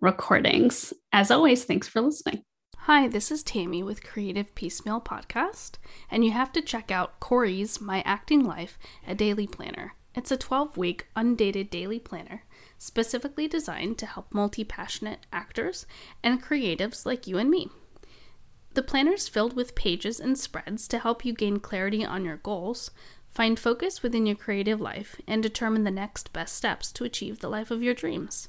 recordings. 0.00 0.94
As 1.12 1.30
always, 1.30 1.64
thanks 1.64 1.88
for 1.88 2.00
listening. 2.00 2.42
Hi, 2.86 3.08
this 3.08 3.32
is 3.32 3.42
Tammy 3.42 3.82
with 3.82 4.04
Creative 4.04 4.54
Piecemeal 4.54 5.00
Podcast, 5.00 5.72
and 6.08 6.24
you 6.24 6.30
have 6.30 6.52
to 6.52 6.62
check 6.62 6.92
out 6.92 7.18
Corey's 7.18 7.80
My 7.80 8.00
Acting 8.02 8.44
Life, 8.44 8.78
a 9.04 9.12
daily 9.12 9.48
planner. 9.48 9.96
It's 10.14 10.30
a 10.30 10.36
12 10.36 10.76
week, 10.76 11.08
undated 11.16 11.68
daily 11.68 11.98
planner 11.98 12.44
specifically 12.78 13.48
designed 13.48 13.98
to 13.98 14.06
help 14.06 14.32
multi 14.32 14.62
passionate 14.62 15.26
actors 15.32 15.84
and 16.22 16.40
creatives 16.40 17.04
like 17.04 17.26
you 17.26 17.38
and 17.38 17.50
me. 17.50 17.70
The 18.74 18.84
planner 18.84 19.14
is 19.14 19.28
filled 19.28 19.56
with 19.56 19.74
pages 19.74 20.20
and 20.20 20.38
spreads 20.38 20.86
to 20.86 21.00
help 21.00 21.24
you 21.24 21.32
gain 21.32 21.58
clarity 21.58 22.04
on 22.04 22.24
your 22.24 22.36
goals, 22.36 22.92
find 23.28 23.58
focus 23.58 24.04
within 24.04 24.26
your 24.26 24.36
creative 24.36 24.80
life, 24.80 25.20
and 25.26 25.42
determine 25.42 25.82
the 25.82 25.90
next 25.90 26.32
best 26.32 26.54
steps 26.54 26.92
to 26.92 27.02
achieve 27.02 27.40
the 27.40 27.50
life 27.50 27.72
of 27.72 27.82
your 27.82 27.94
dreams. 27.94 28.48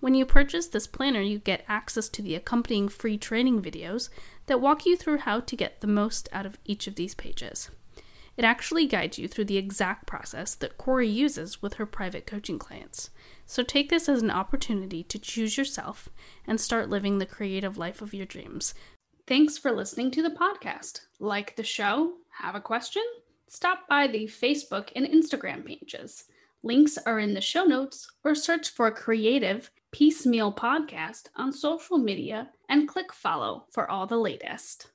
When 0.00 0.14
you 0.14 0.24
purchase 0.24 0.68
this 0.68 0.86
planner, 0.86 1.20
you 1.20 1.38
get 1.38 1.64
access 1.66 2.08
to 2.10 2.22
the 2.22 2.36
accompanying 2.36 2.88
free 2.88 3.18
training 3.18 3.62
videos 3.62 4.10
that 4.46 4.60
walk 4.60 4.86
you 4.86 4.96
through 4.96 5.18
how 5.18 5.40
to 5.40 5.56
get 5.56 5.80
the 5.80 5.88
most 5.88 6.28
out 6.32 6.46
of 6.46 6.58
each 6.64 6.86
of 6.86 6.94
these 6.94 7.14
pages. 7.14 7.70
It 8.36 8.44
actually 8.44 8.86
guides 8.86 9.18
you 9.18 9.26
through 9.26 9.46
the 9.46 9.56
exact 9.56 10.06
process 10.06 10.54
that 10.54 10.78
Corey 10.78 11.08
uses 11.08 11.60
with 11.60 11.74
her 11.74 11.86
private 11.86 12.24
coaching 12.24 12.60
clients. 12.60 13.10
So 13.46 13.64
take 13.64 13.88
this 13.88 14.08
as 14.08 14.22
an 14.22 14.30
opportunity 14.30 15.02
to 15.02 15.18
choose 15.18 15.58
yourself 15.58 16.08
and 16.46 16.60
start 16.60 16.88
living 16.88 17.18
the 17.18 17.26
creative 17.26 17.76
life 17.76 18.00
of 18.00 18.14
your 18.14 18.26
dreams. 18.26 18.74
Thanks 19.26 19.58
for 19.58 19.72
listening 19.72 20.12
to 20.12 20.22
the 20.22 20.30
podcast. 20.30 21.00
Like 21.18 21.56
the 21.56 21.64
show? 21.64 22.12
Have 22.40 22.54
a 22.54 22.60
question? 22.60 23.02
Stop 23.48 23.88
by 23.88 24.06
the 24.06 24.26
Facebook 24.26 24.90
and 24.94 25.04
Instagram 25.04 25.66
pages. 25.66 26.26
Links 26.62 26.96
are 26.98 27.18
in 27.18 27.34
the 27.34 27.40
show 27.40 27.64
notes 27.64 28.08
or 28.22 28.36
search 28.36 28.68
for 28.68 28.90
Creative 28.92 29.68
Piecemeal 29.90 30.52
Podcast 30.52 31.28
on 31.36 31.52
social 31.52 31.96
media 31.96 32.50
and 32.68 32.86
click 32.86 33.12
follow 33.12 33.64
for 33.72 33.90
all 33.90 34.06
the 34.06 34.18
latest. 34.18 34.88